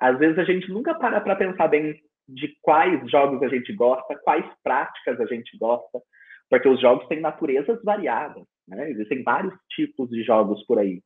Às 0.00 0.18
vezes 0.18 0.38
a 0.38 0.44
gente 0.44 0.70
nunca 0.70 0.94
para 0.94 1.20
para 1.20 1.36
pensar 1.36 1.68
bem 1.68 1.94
de 2.26 2.56
quais 2.62 2.98
jogos 3.10 3.42
a 3.42 3.48
gente 3.48 3.70
gosta, 3.74 4.18
quais 4.24 4.46
práticas 4.64 5.20
a 5.20 5.26
gente 5.26 5.56
gosta, 5.58 6.00
porque 6.48 6.66
os 6.66 6.80
jogos 6.80 7.06
têm 7.08 7.20
naturezas 7.20 7.78
variadas, 7.84 8.42
né? 8.66 8.90
Existem 8.90 9.22
vários 9.22 9.52
tipos 9.70 10.08
de 10.08 10.22
jogos 10.22 10.64
por 10.64 10.78
aí. 10.78 11.02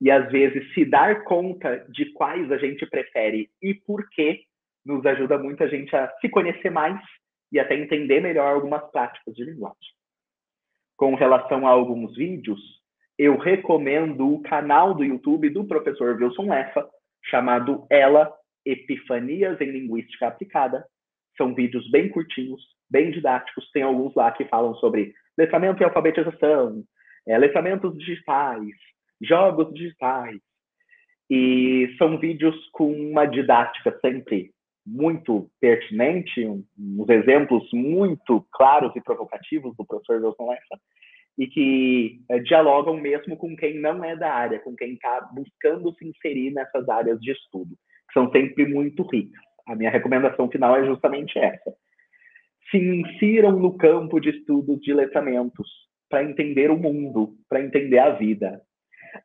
E 0.00 0.10
às 0.10 0.28
vezes 0.32 0.74
se 0.74 0.84
dar 0.84 1.22
conta 1.22 1.86
de 1.88 2.12
quais 2.12 2.50
a 2.50 2.58
gente 2.58 2.84
prefere 2.86 3.48
e 3.62 3.74
por 3.74 4.08
quê 4.10 4.40
nos 4.84 5.06
ajuda 5.06 5.38
muito 5.38 5.62
a 5.62 5.68
gente 5.68 5.94
a 5.94 6.12
se 6.20 6.28
conhecer 6.28 6.70
mais 6.70 7.00
e 7.52 7.60
até 7.60 7.76
entender 7.76 8.20
melhor 8.20 8.52
algumas 8.52 8.82
práticas 8.90 9.32
de 9.36 9.44
linguagem 9.44 10.01
com 11.02 11.16
relação 11.16 11.66
a 11.66 11.70
alguns 11.70 12.14
vídeos, 12.14 12.60
eu 13.18 13.36
recomendo 13.36 14.34
o 14.34 14.40
canal 14.40 14.94
do 14.94 15.02
YouTube 15.02 15.50
do 15.50 15.64
professor 15.64 16.14
Wilson 16.14 16.48
Leffa, 16.48 16.88
chamado 17.24 17.84
Ela 17.90 18.32
Epifanias 18.64 19.60
em 19.60 19.72
Linguística 19.72 20.28
Aplicada. 20.28 20.86
São 21.36 21.56
vídeos 21.56 21.90
bem 21.90 22.08
curtinhos, 22.08 22.62
bem 22.88 23.10
didáticos. 23.10 23.68
Tem 23.72 23.82
alguns 23.82 24.14
lá 24.14 24.30
que 24.30 24.44
falam 24.44 24.76
sobre 24.76 25.12
letramento 25.36 25.82
e 25.82 25.84
alfabetização, 25.84 26.84
é, 27.26 27.36
letramentos 27.36 27.98
digitais, 27.98 28.70
jogos 29.20 29.74
digitais. 29.74 30.38
E 31.28 31.96
são 31.98 32.16
vídeos 32.16 32.54
com 32.70 32.92
uma 32.92 33.26
didática 33.26 33.98
sempre 34.00 34.52
muito 34.86 35.48
pertinente, 35.60 36.44
uns 36.46 37.08
exemplos 37.08 37.68
muito 37.72 38.44
claros 38.52 38.94
e 38.96 39.00
provocativos 39.00 39.76
do 39.76 39.86
professor 39.86 40.22
Wilson 40.22 40.48
Lessa, 40.48 40.80
e 41.38 41.46
que 41.46 42.20
é, 42.28 42.38
dialogam 42.40 42.96
mesmo 42.96 43.36
com 43.36 43.56
quem 43.56 43.80
não 43.80 44.04
é 44.04 44.14
da 44.16 44.32
área, 44.32 44.58
com 44.60 44.74
quem 44.76 44.94
está 44.94 45.28
buscando 45.32 45.94
se 45.94 46.06
inserir 46.06 46.52
nessas 46.52 46.88
áreas 46.88 47.18
de 47.20 47.32
estudo, 47.32 47.70
que 48.08 48.12
são 48.12 48.30
sempre 48.30 48.66
muito 48.66 49.02
ricas. 49.04 49.40
A 49.66 49.74
minha 49.74 49.90
recomendação 49.90 50.50
final 50.50 50.76
é 50.76 50.84
justamente 50.84 51.38
essa. 51.38 51.72
se 52.70 52.78
insiram 52.78 53.52
no 53.52 53.76
campo 53.76 54.18
de 54.18 54.30
estudos 54.30 54.80
de 54.80 54.92
letramentos 54.92 55.68
para 56.08 56.24
entender 56.24 56.70
o 56.70 56.76
mundo, 56.76 57.34
para 57.48 57.62
entender 57.62 57.98
a 57.98 58.10
vida. 58.10 58.60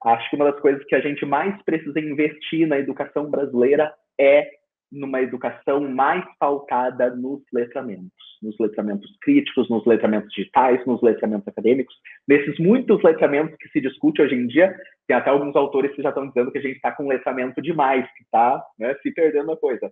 Acho 0.04 0.30
que 0.30 0.36
uma 0.36 0.52
das 0.52 0.60
coisas 0.60 0.84
que 0.86 0.96
a 0.96 1.02
gente 1.02 1.26
mais 1.26 1.62
precisa 1.64 2.00
investir 2.00 2.68
na 2.68 2.78
educação 2.78 3.30
brasileira 3.30 3.94
é 4.20 4.57
numa 4.92 5.22
educação 5.22 5.82
mais 5.90 6.24
pautada 6.40 7.16
nos 7.16 7.42
letramentos, 7.54 8.12
nos 8.42 8.58
letramentos 8.60 9.10
críticos, 9.22 9.70
nos 9.70 9.86
letramentos 9.86 10.30
digitais, 10.34 10.86
nos 10.86 11.02
letramentos 11.02 11.48
acadêmicos, 11.48 11.94
nesses 12.28 12.58
muitos 12.60 13.02
letramentos 13.04 13.56
que 13.60 13.70
se 13.70 13.82
discute 13.82 14.22
hoje 14.22 14.36
em 14.36 14.48
dia, 14.48 14.76
tem 15.08 15.16
até 15.16 15.30
alguns 15.30 15.56
autores 15.56 15.94
que 15.96 16.02
já 16.02 16.10
estão 16.10 16.28
dizendo 16.28 16.52
que 16.52 16.58
a 16.58 16.62
gente 16.62 16.76
está 16.76 16.92
com 16.92 17.08
letramento 17.08 17.62
demais, 17.62 18.06
que 18.16 18.24
está 18.24 18.64
né, 18.80 18.96
se 19.02 19.12
perdendo 19.12 19.52
a 19.52 19.58
coisa. 19.58 19.92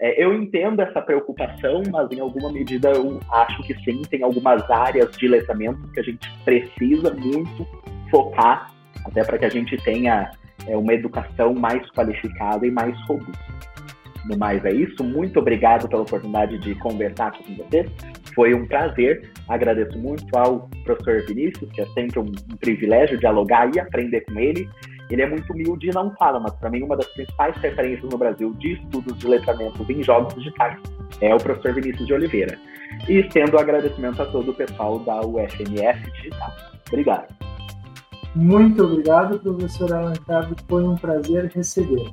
É, 0.00 0.22
eu 0.24 0.32
entendo 0.32 0.80
essa 0.80 1.02
preocupação, 1.02 1.82
mas 1.90 2.10
em 2.12 2.20
alguma 2.20 2.52
medida 2.52 2.92
eu 2.92 3.18
acho 3.32 3.62
que 3.64 3.74
sim, 3.82 4.02
tem 4.02 4.22
algumas 4.22 4.68
áreas 4.70 5.10
de 5.16 5.26
letramento 5.26 5.90
que 5.92 6.00
a 6.00 6.02
gente 6.04 6.30
precisa 6.44 7.12
muito 7.14 7.66
focar, 8.08 8.72
até 9.04 9.24
para 9.24 9.38
que 9.38 9.44
a 9.44 9.48
gente 9.48 9.76
tenha 9.78 10.30
é, 10.68 10.76
uma 10.76 10.94
educação 10.94 11.52
mais 11.52 11.88
qualificada 11.90 12.64
e 12.64 12.70
mais 12.70 12.96
robusta. 13.06 13.77
No 14.28 14.36
mais 14.36 14.62
é 14.64 14.72
isso. 14.72 15.02
Muito 15.02 15.40
obrigado 15.40 15.88
pela 15.88 16.02
oportunidade 16.02 16.58
de 16.58 16.74
conversar 16.76 17.32
com 17.32 17.56
vocês. 17.56 17.90
Foi 18.34 18.54
um 18.54 18.66
prazer. 18.66 19.30
Agradeço 19.48 19.98
muito 19.98 20.26
ao 20.36 20.68
professor 20.84 21.24
Vinícius, 21.26 21.70
que 21.72 21.80
é 21.80 21.86
sempre 21.86 22.18
um, 22.18 22.24
um 22.24 22.56
privilégio 22.56 23.18
dialogar 23.18 23.74
e 23.74 23.80
aprender 23.80 24.20
com 24.22 24.38
ele. 24.38 24.68
Ele 25.10 25.22
é 25.22 25.26
muito 25.26 25.50
humilde 25.52 25.88
e 25.88 25.94
não 25.94 26.14
fala, 26.16 26.38
mas 26.38 26.52
para 26.52 26.68
mim 26.68 26.82
uma 26.82 26.96
das 26.96 27.06
principais 27.08 27.56
referências 27.56 28.10
no 28.10 28.18
Brasil 28.18 28.52
de 28.58 28.74
estudos 28.74 29.16
de 29.18 29.26
letramentos 29.26 29.88
em 29.88 30.02
jogos 30.02 30.34
digitais 30.34 30.78
é 31.22 31.34
o 31.34 31.38
professor 31.38 31.74
Vinícius 31.74 32.06
de 32.06 32.12
Oliveira. 32.12 32.58
E 33.08 33.20
estendo 33.20 33.56
o 33.56 33.60
agradecimento 33.60 34.20
a 34.20 34.26
todo 34.26 34.50
o 34.50 34.54
pessoal 34.54 34.98
da 35.00 35.20
UFMS 35.20 36.10
Digital. 36.12 36.52
Obrigado. 36.88 37.34
Muito 38.34 38.84
obrigado, 38.84 39.38
professor 39.38 39.92
Alan. 39.92 40.12
Foi 40.68 40.84
um 40.84 40.94
prazer 40.94 41.50
receber. 41.54 42.12